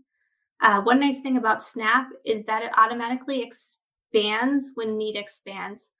Uh, 0.62 0.80
one 0.82 0.98
nice 0.98 1.20
thing 1.20 1.36
about 1.36 1.62
SNAP 1.62 2.08
is 2.24 2.44
that 2.44 2.62
it 2.62 2.70
automatically 2.76 3.42
expands 3.42 4.70
when 4.74 4.96
need 4.96 5.16
expands. 5.16 5.90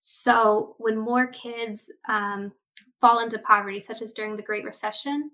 So 0.00 0.74
when 0.78 0.96
more 0.96 1.28
kids 1.28 1.90
um, 2.08 2.52
fall 3.00 3.20
into 3.20 3.38
poverty, 3.38 3.80
such 3.80 4.02
as 4.02 4.12
during 4.12 4.36
the 4.36 4.42
Great 4.42 4.64
Recession, 4.64 5.30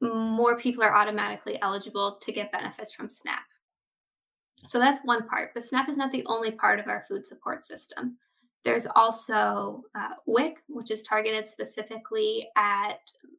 more 0.00 0.58
people 0.58 0.82
are 0.82 0.96
automatically 0.96 1.60
eligible 1.62 2.18
to 2.20 2.32
get 2.32 2.52
benefits 2.52 2.92
from 2.92 3.10
SNAP. 3.10 3.38
So 4.66 4.78
that's 4.78 5.00
one 5.04 5.28
part, 5.28 5.52
but 5.54 5.62
SNAP 5.62 5.88
is 5.88 5.96
not 5.96 6.10
the 6.10 6.24
only 6.26 6.50
part 6.50 6.80
of 6.80 6.88
our 6.88 7.04
food 7.08 7.24
support 7.24 7.64
system. 7.64 8.16
There's 8.64 8.86
also 8.96 9.84
uh, 9.94 10.14
WIC, 10.26 10.56
which 10.68 10.90
is 10.90 11.02
targeted 11.02 11.46
specifically 11.46 12.48
at 12.56 12.98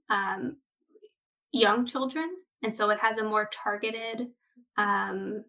um, 0.09 0.57
young 1.51 1.85
children. 1.85 2.29
And 2.63 2.75
so 2.75 2.89
it 2.91 2.99
has 2.99 3.17
a 3.17 3.23
more 3.23 3.49
targeted 3.51 4.27
um, 4.77 5.43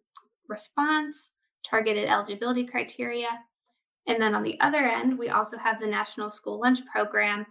response, 0.49 1.33
targeted 1.69 2.09
eligibility 2.09 2.65
criteria. 2.65 3.29
And 4.07 4.21
then 4.23 4.35
on 4.35 4.43
the 4.43 4.59
other 4.61 4.85
end, 4.85 5.19
we 5.19 5.31
also 5.31 5.59
have 5.59 5.81
the 5.81 5.87
National 5.87 6.31
School 6.31 6.61
Lunch 6.61 6.81
Program, 6.87 7.47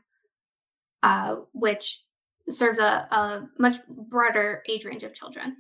uh, 1.04 1.38
which 1.54 2.02
serves 2.50 2.80
a, 2.80 3.08
a 3.12 3.50
much 3.60 3.78
broader 3.88 4.64
age 4.70 4.86
range 4.86 5.04
of 5.04 5.14
children. 5.14 5.58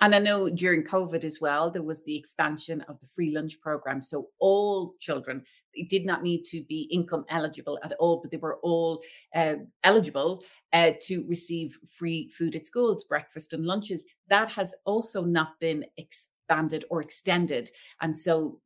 And 0.00 0.14
I 0.14 0.18
know 0.18 0.48
during 0.48 0.84
COVID 0.84 1.24
as 1.24 1.40
well, 1.40 1.70
there 1.70 1.82
was 1.82 2.02
the 2.02 2.16
expansion 2.16 2.80
of 2.82 2.98
the 3.00 3.06
free 3.06 3.34
lunch 3.34 3.60
program. 3.60 4.02
So 4.02 4.28
all 4.38 4.94
children 4.98 5.44
did 5.88 6.04
not 6.04 6.22
need 6.22 6.44
to 6.44 6.62
be 6.64 6.82
income 6.90 7.24
eligible 7.28 7.78
at 7.82 7.92
all, 7.98 8.20
but 8.20 8.30
they 8.30 8.36
were 8.36 8.58
all 8.62 9.02
uh, 9.34 9.54
eligible 9.84 10.44
uh, 10.72 10.92
to 11.02 11.24
receive 11.26 11.78
free 11.90 12.30
food 12.30 12.56
at 12.56 12.66
schools, 12.66 13.04
breakfast 13.04 13.52
and 13.52 13.64
lunches. 13.64 14.04
That 14.28 14.48
has 14.50 14.74
also 14.84 15.22
not 15.22 15.58
been 15.60 15.84
expanded 15.96 16.84
or 16.90 17.00
extended. 17.00 17.70
And 18.00 18.16
so 18.16 18.60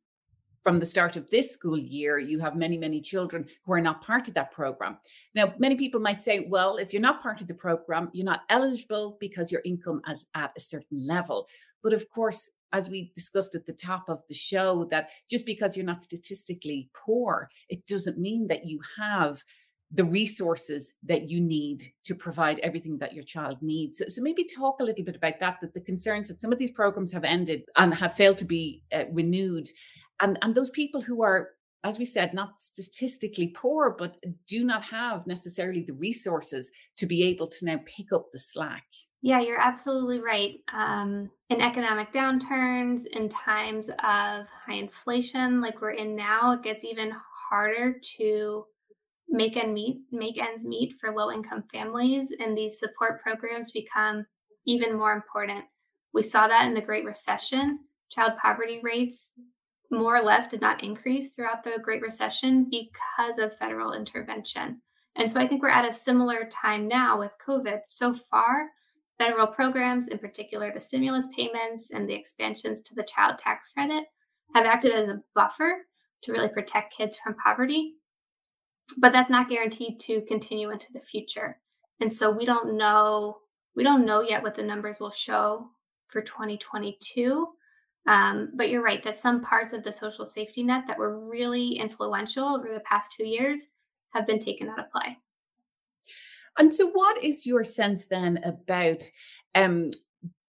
from 0.63 0.79
the 0.79 0.85
start 0.85 1.17
of 1.17 1.29
this 1.29 1.51
school 1.51 1.77
year, 1.77 2.17
you 2.17 2.39
have 2.39 2.55
many, 2.55 2.77
many 2.77 3.01
children 3.01 3.45
who 3.65 3.73
are 3.73 3.81
not 3.81 4.01
part 4.01 4.27
of 4.29 4.33
that 4.33 4.51
program. 4.51 4.97
Now, 5.35 5.53
many 5.59 5.75
people 5.75 5.99
might 5.99 6.21
say, 6.21 6.47
well, 6.49 6.77
if 6.77 6.93
you're 6.93 7.01
not 7.01 7.21
part 7.21 7.41
of 7.41 7.47
the 7.47 7.53
program, 7.53 8.09
you're 8.13 8.25
not 8.25 8.43
eligible 8.49 9.17
because 9.19 9.51
your 9.51 9.61
income 9.65 10.01
is 10.09 10.25
at 10.35 10.53
a 10.55 10.61
certain 10.61 11.05
level. 11.05 11.47
But 11.83 11.93
of 11.93 12.09
course, 12.09 12.49
as 12.71 12.89
we 12.89 13.11
discussed 13.13 13.55
at 13.55 13.65
the 13.65 13.73
top 13.73 14.05
of 14.07 14.23
the 14.29 14.33
show, 14.33 14.85
that 14.89 15.09
just 15.29 15.45
because 15.45 15.75
you're 15.75 15.85
not 15.85 16.01
statistically 16.01 16.89
poor, 16.95 17.49
it 17.69 17.85
doesn't 17.85 18.17
mean 18.17 18.47
that 18.47 18.65
you 18.65 18.79
have 18.97 19.43
the 19.95 20.05
resources 20.05 20.93
that 21.03 21.29
you 21.29 21.39
need 21.39 21.83
to 22.03 22.15
provide 22.15 22.59
everything 22.61 22.97
that 22.97 23.13
your 23.13 23.23
child 23.23 23.57
needs. 23.61 23.99
So, 23.99 24.05
so, 24.07 24.23
maybe 24.23 24.43
talk 24.43 24.79
a 24.79 24.83
little 24.83 25.05
bit 25.05 25.15
about 25.15 25.39
that, 25.39 25.59
that 25.61 25.75
the 25.75 25.81
concerns 25.81 26.29
that 26.29 26.41
some 26.41 26.51
of 26.51 26.57
these 26.57 26.71
programs 26.71 27.13
have 27.13 27.23
ended 27.23 27.63
and 27.75 27.93
have 27.93 28.15
failed 28.15 28.39
to 28.39 28.45
be 28.45 28.81
uh, 28.91 29.03
renewed 29.11 29.69
and 30.23 30.37
and 30.41 30.55
those 30.55 30.69
people 30.69 31.01
who 31.01 31.21
are 31.21 31.49
as 31.83 31.99
we 31.99 32.05
said 32.05 32.33
not 32.33 32.61
statistically 32.61 33.47
poor 33.47 33.95
but 33.97 34.15
do 34.47 34.63
not 34.63 34.83
have 34.83 35.27
necessarily 35.27 35.83
the 35.83 35.93
resources 35.93 36.71
to 36.97 37.05
be 37.05 37.23
able 37.23 37.47
to 37.47 37.65
now 37.65 37.79
pick 37.85 38.11
up 38.13 38.31
the 38.31 38.39
slack. 38.39 38.85
Yeah 39.21 39.41
you're 39.41 39.61
absolutely 39.61 40.19
right. 40.19 40.59
Um, 40.73 41.29
in 41.49 41.61
economic 41.61 42.11
downturns 42.11 43.05
in 43.07 43.29
times 43.29 43.89
of 43.89 43.97
high 44.65 44.75
inflation 44.75 45.61
like 45.61 45.81
we're 45.81 45.91
in 45.91 46.15
now 46.15 46.53
it 46.53 46.63
gets 46.63 46.83
even 46.83 47.11
harder 47.49 47.99
to 48.17 48.65
make 49.29 49.57
and 49.57 49.73
meet 49.73 50.01
make 50.11 50.41
ends 50.41 50.63
meet 50.63 50.95
for 50.99 51.11
low 51.11 51.31
income 51.31 51.63
families 51.71 52.33
and 52.39 52.57
these 52.57 52.79
support 52.79 53.21
programs 53.21 53.71
become 53.71 54.25
even 54.65 54.97
more 54.97 55.13
important. 55.13 55.65
We 56.13 56.23
saw 56.23 56.47
that 56.47 56.67
in 56.67 56.73
the 56.73 56.81
great 56.81 57.05
recession. 57.05 57.79
Child 58.09 58.33
poverty 58.41 58.79
rates 58.83 59.31
more 59.93 60.17
or 60.17 60.23
less 60.23 60.47
did 60.47 60.61
not 60.61 60.83
increase 60.83 61.29
throughout 61.29 61.63
the 61.63 61.79
Great 61.81 62.01
Recession 62.01 62.67
because 62.69 63.39
of 63.39 63.57
federal 63.57 63.93
intervention. 63.93 64.81
And 65.15 65.29
so 65.29 65.39
I 65.39 65.47
think 65.47 65.61
we're 65.61 65.69
at 65.69 65.87
a 65.87 65.93
similar 65.93 66.49
time 66.51 66.87
now 66.87 67.19
with 67.19 67.31
COVID. 67.47 67.81
So 67.87 68.13
far, 68.13 68.69
federal 69.17 69.47
programs, 69.47 70.07
in 70.07 70.17
particular 70.17 70.71
the 70.73 70.79
stimulus 70.79 71.27
payments 71.35 71.91
and 71.91 72.09
the 72.09 72.13
expansions 72.13 72.81
to 72.81 72.95
the 72.95 73.03
child 73.03 73.37
tax 73.37 73.69
credit, 73.69 74.05
have 74.55 74.65
acted 74.65 74.93
as 74.93 75.07
a 75.07 75.21
buffer 75.35 75.77
to 76.23 76.31
really 76.31 76.49
protect 76.49 76.95
kids 76.95 77.17
from 77.17 77.35
poverty. 77.35 77.93
But 78.97 79.11
that's 79.11 79.29
not 79.29 79.49
guaranteed 79.49 79.99
to 80.01 80.21
continue 80.21 80.71
into 80.71 80.91
the 80.93 81.01
future. 81.01 81.59
And 81.99 82.11
so 82.11 82.29
we 82.31 82.45
don't 82.45 82.75
know 82.75 83.37
we 83.75 83.83
don't 83.83 84.05
know 84.05 84.21
yet 84.21 84.43
what 84.43 84.55
the 84.55 84.63
numbers 84.63 84.99
will 84.99 85.09
show 85.09 85.69
for 86.07 86.21
2022 86.21 87.47
um, 88.07 88.51
but 88.55 88.69
you're 88.69 88.83
right 88.83 89.03
that 89.03 89.17
some 89.17 89.41
parts 89.41 89.73
of 89.73 89.83
the 89.83 89.93
social 89.93 90.25
safety 90.25 90.63
net 90.63 90.83
that 90.87 90.97
were 90.97 91.19
really 91.19 91.77
influential 91.77 92.55
over 92.55 92.67
the 92.73 92.81
past 92.81 93.13
two 93.15 93.25
years 93.25 93.67
have 94.13 94.27
been 94.27 94.39
taken 94.39 94.69
out 94.69 94.79
of 94.79 94.91
play. 94.91 95.17
And 96.57 96.73
so, 96.73 96.89
what 96.91 97.23
is 97.23 97.47
your 97.47 97.63
sense 97.63 98.05
then 98.05 98.39
about 98.43 99.03
um, 99.55 99.91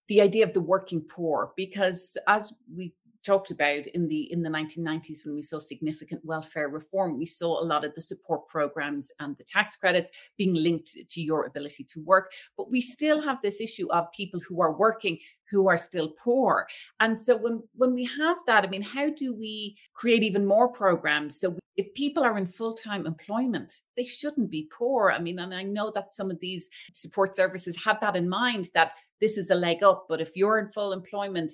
the 0.08 0.20
idea 0.20 0.44
of 0.44 0.52
the 0.52 0.60
working 0.60 1.00
poor? 1.00 1.52
Because 1.56 2.16
as 2.26 2.52
we 2.74 2.92
talked 3.24 3.50
about 3.50 3.86
in 3.88 4.06
the 4.08 4.32
in 4.32 4.42
the 4.42 4.50
1990s 4.50 5.24
when 5.24 5.34
we 5.34 5.42
saw 5.42 5.58
significant 5.58 6.24
welfare 6.24 6.68
reform 6.68 7.18
we 7.18 7.26
saw 7.26 7.60
a 7.60 7.64
lot 7.64 7.84
of 7.84 7.94
the 7.94 8.00
support 8.00 8.46
programs 8.46 9.10
and 9.20 9.36
the 9.36 9.44
tax 9.44 9.76
credits 9.76 10.10
being 10.36 10.54
linked 10.54 10.96
to 11.08 11.22
your 11.22 11.46
ability 11.46 11.84
to 11.84 12.00
work 12.00 12.32
but 12.56 12.70
we 12.70 12.80
still 12.80 13.20
have 13.20 13.38
this 13.42 13.60
issue 13.60 13.90
of 13.90 14.10
people 14.12 14.40
who 14.40 14.60
are 14.60 14.72
working 14.72 15.18
who 15.50 15.68
are 15.68 15.76
still 15.76 16.08
poor. 16.08 16.66
And 17.00 17.20
so 17.20 17.36
when 17.36 17.62
when 17.74 17.94
we 17.94 18.04
have 18.18 18.38
that, 18.46 18.64
I 18.64 18.66
mean, 18.66 18.82
how 18.82 19.10
do 19.10 19.34
we 19.34 19.76
create 19.92 20.22
even 20.22 20.44
more 20.46 20.68
programs? 20.68 21.38
So 21.38 21.56
if 21.76 21.92
people 21.94 22.24
are 22.24 22.38
in 22.38 22.46
full-time 22.46 23.06
employment, 23.06 23.80
they 23.96 24.04
shouldn't 24.04 24.50
be 24.50 24.68
poor. 24.76 25.10
I 25.10 25.18
mean, 25.18 25.38
and 25.40 25.52
I 25.52 25.62
know 25.62 25.90
that 25.94 26.12
some 26.12 26.30
of 26.30 26.38
these 26.40 26.68
support 26.92 27.34
services 27.34 27.76
have 27.84 28.00
that 28.00 28.16
in 28.16 28.28
mind 28.28 28.70
that 28.74 28.92
this 29.20 29.36
is 29.36 29.50
a 29.50 29.54
leg 29.54 29.82
up, 29.82 30.06
but 30.08 30.20
if 30.20 30.36
you're 30.36 30.58
in 30.58 30.68
full 30.68 30.92
employment, 30.92 31.52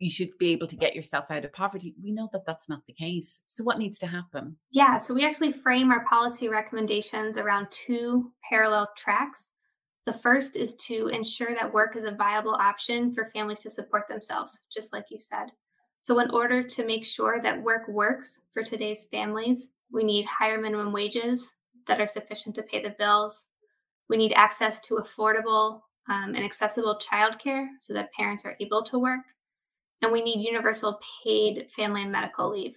you 0.00 0.10
should 0.10 0.36
be 0.38 0.50
able 0.50 0.66
to 0.66 0.76
get 0.76 0.96
yourself 0.96 1.26
out 1.30 1.44
of 1.44 1.52
poverty. 1.52 1.94
We 2.02 2.10
know 2.10 2.28
that 2.32 2.46
that's 2.46 2.68
not 2.68 2.84
the 2.86 2.94
case. 2.94 3.40
So, 3.46 3.62
what 3.62 3.78
needs 3.78 3.98
to 4.00 4.06
happen? 4.06 4.56
Yeah, 4.72 4.96
so 4.96 5.14
we 5.14 5.24
actually 5.24 5.52
frame 5.52 5.90
our 5.92 6.04
policy 6.06 6.48
recommendations 6.48 7.36
around 7.36 7.68
two 7.70 8.32
parallel 8.48 8.90
tracks. 8.96 9.50
The 10.06 10.14
first 10.14 10.56
is 10.56 10.74
to 10.86 11.08
ensure 11.08 11.54
that 11.54 11.72
work 11.72 11.96
is 11.96 12.04
a 12.04 12.12
viable 12.12 12.54
option 12.54 13.14
for 13.14 13.30
families 13.34 13.60
to 13.60 13.70
support 13.70 14.08
themselves, 14.08 14.60
just 14.74 14.92
like 14.92 15.04
you 15.10 15.20
said. 15.20 15.52
So, 16.00 16.18
in 16.18 16.30
order 16.30 16.62
to 16.62 16.86
make 16.86 17.04
sure 17.04 17.40
that 17.42 17.62
work 17.62 17.86
works 17.86 18.40
for 18.54 18.62
today's 18.62 19.04
families, 19.04 19.72
we 19.92 20.02
need 20.02 20.24
higher 20.24 20.58
minimum 20.58 20.92
wages 20.92 21.54
that 21.86 22.00
are 22.00 22.06
sufficient 22.06 22.54
to 22.54 22.62
pay 22.62 22.82
the 22.82 22.94
bills. 22.98 23.48
We 24.08 24.16
need 24.16 24.32
access 24.32 24.80
to 24.80 24.94
affordable 24.94 25.82
um, 26.08 26.34
and 26.34 26.44
accessible 26.44 26.98
childcare 26.98 27.66
so 27.80 27.92
that 27.92 28.12
parents 28.14 28.46
are 28.46 28.56
able 28.60 28.82
to 28.84 28.98
work. 28.98 29.20
And 30.02 30.12
we 30.12 30.22
need 30.22 30.46
universal 30.46 30.98
paid 31.24 31.68
family 31.76 32.02
and 32.02 32.12
medical 32.12 32.50
leave. 32.50 32.76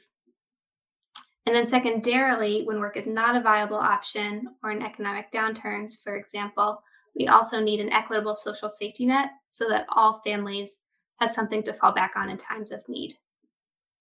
And 1.46 1.56
then, 1.56 1.66
secondarily, 1.66 2.64
when 2.64 2.80
work 2.80 2.96
is 2.96 3.08
not 3.08 3.36
a 3.36 3.42
viable 3.42 3.78
option 3.78 4.48
or 4.64 4.72
in 4.72 4.82
economic 4.82 5.32
downturns, 5.32 5.94
for 6.02 6.16
example, 6.16 6.82
we 7.16 7.28
also 7.28 7.60
need 7.60 7.80
an 7.80 7.92
equitable 7.92 8.36
social 8.36 8.70
safety 8.70 9.06
net 9.06 9.30
so 9.52 9.68
that 9.70 9.86
all 9.90 10.22
families 10.26 10.78
have 11.20 11.30
something 11.30 11.62
to 11.64 11.74
fall 11.74 11.94
back 11.94 12.14
on 12.16 12.30
in 12.30 12.38
times 12.38 12.72
of 12.72 12.82
need. 12.88 13.16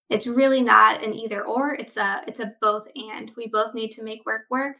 It's 0.09 0.27
really 0.27 0.61
not 0.61 1.03
an 1.03 1.13
either 1.13 1.43
or, 1.43 1.73
it's 1.75 1.97
a 1.97 2.21
it's 2.27 2.39
a 2.39 2.53
both 2.61 2.87
and. 2.95 3.31
We 3.35 3.47
both 3.47 3.73
need 3.73 3.91
to 3.91 4.03
make 4.03 4.25
work 4.25 4.43
work 4.49 4.77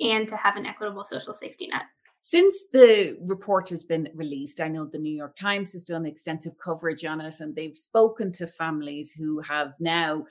and 0.00 0.28
to 0.28 0.36
have 0.36 0.56
an 0.56 0.66
equitable 0.66 1.04
social 1.04 1.34
safety 1.34 1.68
net. 1.68 1.82
Since 2.26 2.70
the 2.72 3.16
report 3.20 3.68
has 3.68 3.84
been 3.84 4.08
released, 4.12 4.60
I 4.60 4.66
know 4.66 4.84
the 4.84 4.98
New 4.98 5.14
York 5.16 5.36
Times 5.36 5.72
has 5.74 5.84
done 5.84 6.04
extensive 6.04 6.58
coverage 6.58 7.04
on 7.04 7.20
it 7.20 7.38
and 7.38 7.54
they've 7.54 7.76
spoken 7.76 8.32
to 8.32 8.48
families 8.48 9.12
who 9.12 9.38
have 9.42 9.74
now 9.78 10.26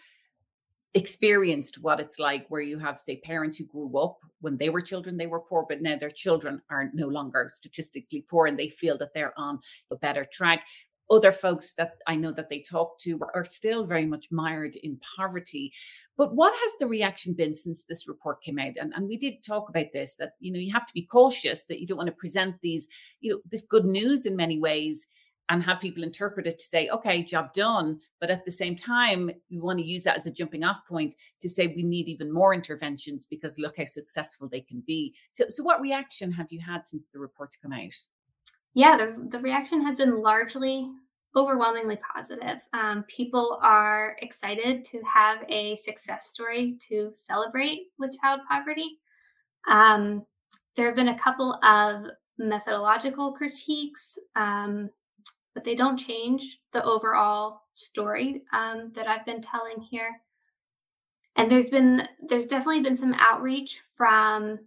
experienced 0.94 1.82
what 1.82 2.02
it's 2.02 2.20
like 2.20 2.48
where 2.50 2.60
you 2.60 2.78
have 2.80 3.00
say 3.00 3.16
parents 3.24 3.58
who 3.58 3.64
grew 3.64 3.98
up 3.98 4.18
when 4.42 4.58
they 4.58 4.68
were 4.68 4.82
children 4.82 5.16
they 5.16 5.28
were 5.28 5.40
poor 5.40 5.66
but 5.68 5.82
now 5.82 5.96
their 5.96 6.10
children 6.10 6.62
are 6.70 6.90
no 6.94 7.08
longer 7.08 7.50
statistically 7.54 8.26
poor 8.30 8.48
and 8.48 8.58
they 8.58 8.70
feel 8.70 8.98
that 8.98 9.14
they're 9.14 9.38
on 9.38 9.60
a 9.92 9.96
better 9.98 10.26
track 10.32 10.66
other 11.10 11.32
folks 11.32 11.74
that 11.76 11.94
I 12.08 12.16
know 12.16 12.32
that 12.32 12.50
they 12.50 12.60
talk 12.62 12.98
to 13.00 13.20
are 13.34 13.46
still 13.46 13.86
very 13.86 14.06
much 14.06 14.32
mired 14.32 14.76
in 14.78 15.00
poverty. 15.18 15.72
But 16.18 16.36
what 16.36 16.54
has 16.54 16.72
the 16.80 16.88
reaction 16.88 17.34
been 17.34 17.56
since 17.56 17.84
this 17.84 18.08
report 18.08 18.42
came 18.42 18.58
out? 18.58 18.78
And, 18.80 18.94
and 18.96 19.08
we 19.08 19.18
did 19.18 19.44
talk 19.44 19.70
about 19.70 19.88
this 19.94 20.16
that, 20.18 20.34
you 20.40 20.52
know, 20.52 20.60
you 20.60 20.72
have 20.74 20.88
to 20.88 20.94
be 20.94 21.06
cautious 21.06 21.64
that 21.66 21.80
you 21.80 21.88
don't 21.88 21.98
want 21.98 22.08
to 22.08 22.16
present 22.16 22.56
these, 22.62 22.88
you 23.20 23.34
know, 23.34 23.40
this 23.50 23.62
good 23.62 23.86
news 23.86 24.26
in 24.26 24.36
many 24.36 24.60
ways 24.60 25.08
and 25.50 25.62
have 25.62 25.80
people 25.80 26.04
interpret 26.04 26.48
it 26.48 26.58
to 26.58 26.66
say, 26.66 26.90
okay, 26.90 27.22
job 27.22 27.54
done. 27.54 28.00
But 28.20 28.32
at 28.32 28.46
the 28.46 28.52
same 28.52 28.76
time, 28.76 29.30
we 29.52 29.60
want 29.60 29.78
to 29.80 29.86
use 29.86 30.04
that 30.04 30.18
as 30.18 30.26
a 30.26 30.32
jumping 30.32 30.64
off 30.64 30.80
point 30.88 31.16
to 31.42 31.50
say 31.50 31.68
we 31.68 31.84
need 31.84 32.10
even 32.10 32.34
more 32.34 32.54
interventions 32.54 33.28
because 33.28 33.60
look 33.60 33.78
how 33.78 33.86
successful 33.86 34.50
they 34.50 34.62
can 34.62 34.82
be. 34.88 35.14
So, 35.32 35.46
so 35.50 35.64
what 35.64 35.82
reaction 35.82 36.32
have 36.32 36.52
you 36.52 36.60
had 36.60 36.86
since 36.86 37.08
the 37.14 37.20
report's 37.20 37.58
come 37.58 37.74
out? 37.74 37.94
Yeah, 38.76 38.98
the, 38.98 39.28
the 39.30 39.40
reaction 39.40 39.84
has 39.84 39.98
been 39.98 40.22
largely 40.22 40.92
overwhelmingly 41.36 41.98
positive. 41.98 42.60
Um, 42.74 43.04
people 43.08 43.60
are 43.64 44.16
excited 44.22 44.86
to 44.86 45.02
have 45.02 45.40
a 45.50 45.76
success 45.78 46.28
story 46.28 46.78
to 46.90 47.10
celebrate 47.14 47.88
with 47.98 48.16
child 48.22 48.42
poverty. 48.48 49.00
Um, 49.68 50.26
there 50.78 50.86
have 50.86 50.96
been 50.96 51.10
a 51.10 51.20
couple 51.20 51.58
of 51.64 52.12
methodological 52.38 53.32
critiques. 53.32 54.20
Um, 54.36 54.90
but 55.56 55.64
they 55.64 55.74
don't 55.74 55.98
change 55.98 56.60
the 56.74 56.84
overall 56.84 57.62
story 57.74 58.44
um, 58.54 58.92
that 58.94 59.08
I've 59.08 59.26
been 59.26 59.42
telling 59.42 59.82
here. 59.82 60.12
And 61.38 61.50
there's 61.50 61.70
been 61.70 62.08
there's 62.30 62.46
definitely 62.46 62.82
been 62.82 62.96
some 62.96 63.16
outreach 63.18 63.82
from 63.96 64.60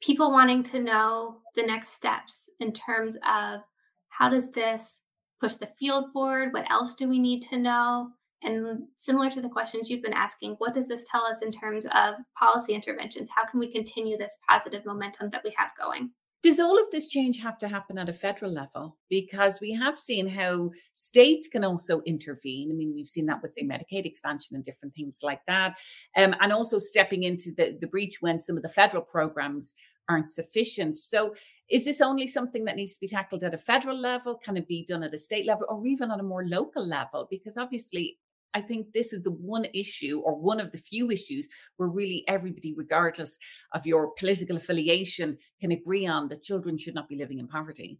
people 0.00 0.30
wanting 0.30 0.62
to 0.62 0.80
know 0.80 1.38
the 1.54 1.62
next 1.62 1.90
steps 1.90 2.50
in 2.60 2.72
terms 2.72 3.16
of 3.16 3.60
how 4.08 4.28
does 4.28 4.50
this 4.50 5.02
push 5.40 5.54
the 5.54 5.68
field 5.78 6.12
forward? 6.12 6.52
What 6.52 6.70
else 6.70 6.94
do 6.94 7.08
we 7.08 7.18
need 7.18 7.42
to 7.42 7.58
know? 7.58 8.10
And 8.42 8.84
similar 8.96 9.30
to 9.30 9.40
the 9.40 9.48
questions 9.48 9.90
you've 9.90 10.02
been 10.02 10.12
asking, 10.12 10.54
what 10.58 10.74
does 10.74 10.88
this 10.88 11.06
tell 11.10 11.24
us 11.24 11.42
in 11.42 11.50
terms 11.50 11.86
of 11.86 12.14
policy 12.38 12.74
interventions? 12.74 13.28
How 13.34 13.46
can 13.46 13.58
we 13.58 13.72
continue 13.72 14.16
this 14.16 14.36
positive 14.48 14.84
momentum 14.84 15.30
that 15.30 15.42
we 15.42 15.54
have 15.56 15.70
going? 15.78 16.10
Does 16.42 16.60
all 16.60 16.78
of 16.78 16.90
this 16.90 17.08
change 17.08 17.40
have 17.40 17.58
to 17.58 17.68
happen 17.68 17.98
at 17.98 18.08
a 18.08 18.12
federal 18.12 18.52
level? 18.52 18.96
Because 19.08 19.60
we 19.60 19.72
have 19.72 19.98
seen 19.98 20.28
how 20.28 20.70
states 20.92 21.48
can 21.48 21.64
also 21.64 22.02
intervene. 22.02 22.70
I 22.70 22.74
mean, 22.74 22.94
we've 22.94 23.08
seen 23.08 23.26
that 23.26 23.42
with, 23.42 23.54
say, 23.54 23.64
Medicaid 23.64 24.04
expansion 24.04 24.54
and 24.54 24.64
different 24.64 24.94
things 24.94 25.20
like 25.22 25.40
that. 25.48 25.78
Um, 26.16 26.36
and 26.40 26.52
also 26.52 26.78
stepping 26.78 27.24
into 27.24 27.50
the, 27.56 27.76
the 27.80 27.86
breach 27.86 28.18
when 28.20 28.40
some 28.40 28.56
of 28.56 28.62
the 28.62 28.68
federal 28.68 29.02
programs 29.02 29.74
aren't 30.08 30.30
sufficient. 30.30 30.98
So, 30.98 31.34
is 31.68 31.84
this 31.84 32.00
only 32.00 32.28
something 32.28 32.64
that 32.66 32.76
needs 32.76 32.94
to 32.94 33.00
be 33.00 33.08
tackled 33.08 33.42
at 33.42 33.54
a 33.54 33.58
federal 33.58 33.98
level? 33.98 34.36
Can 34.36 34.56
it 34.56 34.68
be 34.68 34.84
done 34.84 35.02
at 35.02 35.14
a 35.14 35.18
state 35.18 35.46
level 35.46 35.66
or 35.68 35.84
even 35.84 36.12
on 36.12 36.20
a 36.20 36.22
more 36.22 36.46
local 36.46 36.86
level? 36.86 37.26
Because 37.28 37.56
obviously, 37.56 38.18
I 38.56 38.62
think 38.62 38.94
this 38.94 39.12
is 39.12 39.22
the 39.22 39.32
one 39.32 39.66
issue 39.74 40.22
or 40.24 40.34
one 40.34 40.60
of 40.60 40.72
the 40.72 40.78
few 40.78 41.10
issues 41.10 41.46
where 41.76 41.90
really 41.90 42.24
everybody, 42.26 42.72
regardless 42.74 43.36
of 43.74 43.86
your 43.86 44.12
political 44.12 44.56
affiliation, 44.56 45.36
can 45.60 45.72
agree 45.72 46.06
on 46.06 46.28
that 46.28 46.42
children 46.42 46.78
should 46.78 46.94
not 46.94 47.06
be 47.06 47.16
living 47.16 47.38
in 47.38 47.48
poverty. 47.48 47.98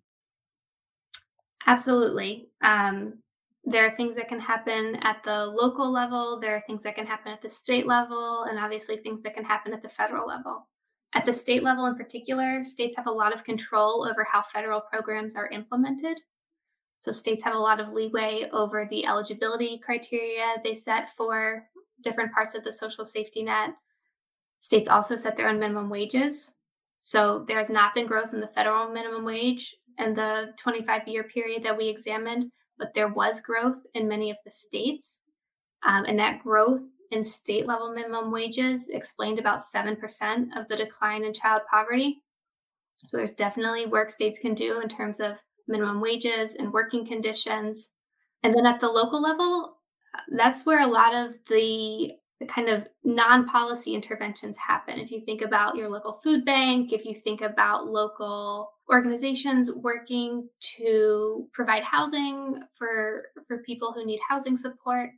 Absolutely. 1.66 2.49
Um, 2.64 3.19
there 3.64 3.87
are 3.87 3.92
things 3.92 4.16
that 4.16 4.29
can 4.29 4.40
happen 4.40 4.97
at 5.03 5.19
the 5.27 5.45
local 5.45 5.92
level, 5.92 6.40
there 6.40 6.57
are 6.57 6.62
things 6.66 6.83
that 6.85 6.95
can 6.95 7.07
happen 7.07 7.33
at 7.33 7.42
the 7.42 7.51
state 7.51 7.87
level, 7.87 8.45
and 8.49 8.59
obviously 8.59 8.97
things 8.97 9.23
that 9.25 9.35
can 9.35 9.45
happen 9.45 9.75
at 9.75 9.83
the 9.83 9.90
federal 9.90 10.27
level. 10.27 10.66
At 11.14 11.27
the 11.27 11.35
state 11.35 11.64
level, 11.64 11.85
in 11.85 11.97
particular, 11.97 12.64
states 12.64 12.97
have 12.97 13.09
a 13.09 13.12
lot 13.23 13.35
of 13.35 13.45
control 13.45 14.09
over 14.09 14.25
how 14.25 14.42
federal 14.42 14.81
programs 14.81 15.37
are 15.37 15.49
implemented. 15.49 16.16
So 16.99 17.13
states 17.13 17.43
have 17.45 17.55
a 17.55 17.59
lot 17.59 17.81
of 17.81 17.93
leeway 17.93 18.49
over 18.53 18.87
the 18.89 19.07
eligibility 19.07 19.79
criteria 19.79 20.57
they 20.65 20.75
set 20.75 21.09
for 21.17 21.65
different 22.03 22.33
parts 22.33 22.55
of 22.55 22.65
the 22.65 22.73
social 22.73 23.05
safety 23.05 23.43
net. 23.43 23.71
States 24.61 24.89
also 24.89 25.17
set 25.17 25.37
their 25.37 25.49
own 25.49 25.59
minimum 25.59 25.91
wages. 25.91 26.53
So 26.99 27.45
there 27.47 27.59
has 27.59 27.71
not 27.71 27.95
been 27.95 28.07
growth 28.07 28.33
in 28.33 28.41
the 28.41 28.49
federal 28.49 28.91
minimum 28.91 29.25
wage 29.25 29.75
in 29.99 30.15
the 30.15 30.55
25 30.59 31.07
year 31.07 31.25
period 31.25 31.63
that 31.63 31.77
we 31.77 31.89
examined, 31.89 32.51
but 32.79 32.93
there 32.95 33.09
was 33.09 33.41
growth 33.41 33.79
in 33.95 34.09
many 34.09 34.31
of 34.31 34.37
the 34.45 34.51
states. 34.51 35.21
Um, 35.87 36.05
and 36.07 36.19
that 36.19 36.43
growth 36.43 36.83
in 37.11 37.23
state 37.23 37.67
level 37.67 37.93
minimum 37.93 38.33
wages 38.33 38.89
explained 38.89 39.39
about 39.39 39.61
7% 39.61 39.97
of 40.57 40.67
the 40.69 40.77
decline 40.77 41.25
in 41.25 41.33
child 41.33 41.63
poverty. 41.71 42.23
So 43.07 43.17
there's 43.17 43.35
definitely 43.35 43.87
work 43.87 44.11
states 44.11 44.39
can 44.39 44.55
do 44.55 44.81
in 44.81 44.89
terms 44.89 45.21
of 45.21 45.37
minimum 45.69 46.01
wages 46.01 46.55
and 46.55 46.73
working 46.73 47.07
conditions. 47.07 47.91
And 48.43 48.55
then 48.55 48.67
at 48.67 48.81
the 48.81 48.89
local 48.89 49.21
level, 49.21 49.79
that's 50.31 50.65
where 50.65 50.83
a 50.83 50.87
lot 50.87 51.15
of 51.15 51.37
the, 51.49 52.13
the 52.41 52.47
kind 52.47 52.69
of 52.69 52.87
non 53.05 53.47
policy 53.47 53.95
interventions 53.95 54.57
happen. 54.57 54.99
If 54.99 55.11
you 55.11 55.21
think 55.25 55.43
about 55.43 55.77
your 55.77 55.89
local 55.89 56.13
food 56.13 56.45
bank, 56.45 56.93
if 56.93 57.05
you 57.05 57.15
think 57.15 57.41
about 57.41 57.87
local 57.87 58.71
organizations 58.91 59.71
working 59.73 60.49
to 60.77 61.49
provide 61.53 61.83
housing 61.83 62.63
for, 62.75 63.27
for 63.49 63.59
people 63.59 63.93
who 63.93 64.07
need 64.07 64.21
housing 64.29 64.57
support, 64.57 65.11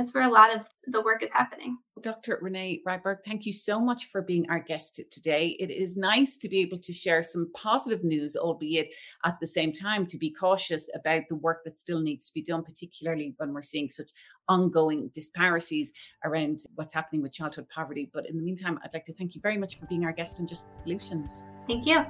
that's 0.00 0.14
where 0.14 0.26
a 0.26 0.32
lot 0.32 0.54
of 0.54 0.66
the 0.86 1.02
work 1.02 1.22
is 1.22 1.30
happening. 1.30 1.76
Dr. 2.00 2.38
Renee 2.40 2.80
Ryberg, 2.86 3.18
thank 3.22 3.44
you 3.44 3.52
so 3.52 3.78
much 3.78 4.06
for 4.06 4.22
being 4.22 4.48
our 4.48 4.58
guest 4.58 4.98
today. 5.10 5.48
It 5.60 5.70
is 5.70 5.98
nice 5.98 6.38
to 6.38 6.48
be 6.48 6.60
able 6.60 6.78
to 6.78 6.92
share 6.92 7.22
some 7.22 7.50
positive 7.54 8.02
news, 8.02 8.34
albeit 8.34 8.94
at 9.26 9.38
the 9.40 9.46
same 9.46 9.74
time 9.74 10.06
to 10.06 10.16
be 10.16 10.30
cautious 10.30 10.88
about 10.94 11.24
the 11.28 11.36
work 11.36 11.64
that 11.64 11.78
still 11.78 12.00
needs 12.00 12.28
to 12.28 12.34
be 12.34 12.42
done, 12.42 12.64
particularly 12.64 13.34
when 13.36 13.52
we're 13.52 13.60
seeing 13.60 13.90
such 13.90 14.10
ongoing 14.48 15.10
disparities 15.12 15.92
around 16.24 16.60
what's 16.76 16.94
happening 16.94 17.20
with 17.20 17.32
childhood 17.32 17.68
poverty. 17.68 18.10
But 18.14 18.26
in 18.26 18.38
the 18.38 18.42
meantime, 18.42 18.80
I'd 18.82 18.94
like 18.94 19.04
to 19.04 19.12
thank 19.12 19.34
you 19.34 19.42
very 19.42 19.58
much 19.58 19.78
for 19.78 19.84
being 19.84 20.06
our 20.06 20.12
guest 20.12 20.40
on 20.40 20.46
Just 20.46 20.74
Solutions. 20.74 21.42
Thank 21.68 21.86
you. 21.86 22.06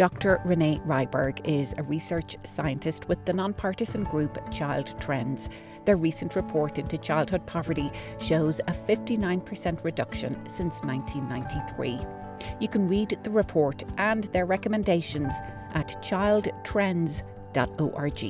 Dr. 0.00 0.40
Renee 0.46 0.80
Ryberg 0.86 1.46
is 1.46 1.74
a 1.76 1.82
research 1.82 2.34
scientist 2.42 3.06
with 3.06 3.22
the 3.26 3.34
nonpartisan 3.34 4.04
group 4.04 4.38
Child 4.50 4.98
Trends. 4.98 5.50
Their 5.84 5.98
recent 5.98 6.36
report 6.36 6.78
into 6.78 6.96
childhood 6.96 7.44
poverty 7.44 7.90
shows 8.18 8.60
a 8.60 8.72
59% 8.72 9.84
reduction 9.84 10.48
since 10.48 10.82
1993. 10.84 11.98
You 12.60 12.68
can 12.68 12.88
read 12.88 13.18
the 13.22 13.28
report 13.28 13.84
and 13.98 14.24
their 14.24 14.46
recommendations 14.46 15.34
at 15.74 16.02
childtrends.org. 16.02 18.22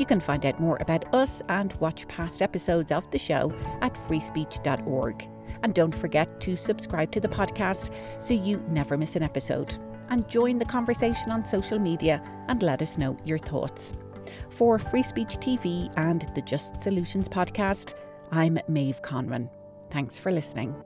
You 0.00 0.06
can 0.06 0.18
find 0.18 0.44
out 0.44 0.58
more 0.58 0.78
about 0.80 1.14
us 1.14 1.42
and 1.48 1.72
watch 1.74 2.08
past 2.08 2.42
episodes 2.42 2.90
of 2.90 3.08
the 3.12 3.20
show 3.20 3.54
at 3.82 3.94
freespeech.org. 3.94 5.28
And 5.62 5.74
don't 5.74 5.94
forget 5.94 6.40
to 6.40 6.56
subscribe 6.56 7.12
to 7.12 7.20
the 7.20 7.28
podcast 7.28 7.94
so 8.18 8.34
you 8.34 8.64
never 8.68 8.98
miss 8.98 9.14
an 9.14 9.22
episode. 9.22 9.78
And 10.12 10.28
join 10.28 10.58
the 10.58 10.66
conversation 10.66 11.30
on 11.30 11.42
social 11.42 11.78
media 11.78 12.22
and 12.48 12.62
let 12.62 12.82
us 12.82 12.98
know 12.98 13.16
your 13.24 13.38
thoughts. 13.38 13.94
For 14.50 14.78
Free 14.78 15.02
Speech 15.02 15.38
TV 15.38 15.90
and 15.96 16.20
the 16.34 16.42
Just 16.42 16.82
Solutions 16.82 17.28
podcast, 17.28 17.94
I'm 18.30 18.58
Maeve 18.68 19.00
Conran. 19.00 19.48
Thanks 19.90 20.18
for 20.18 20.30
listening. 20.30 20.76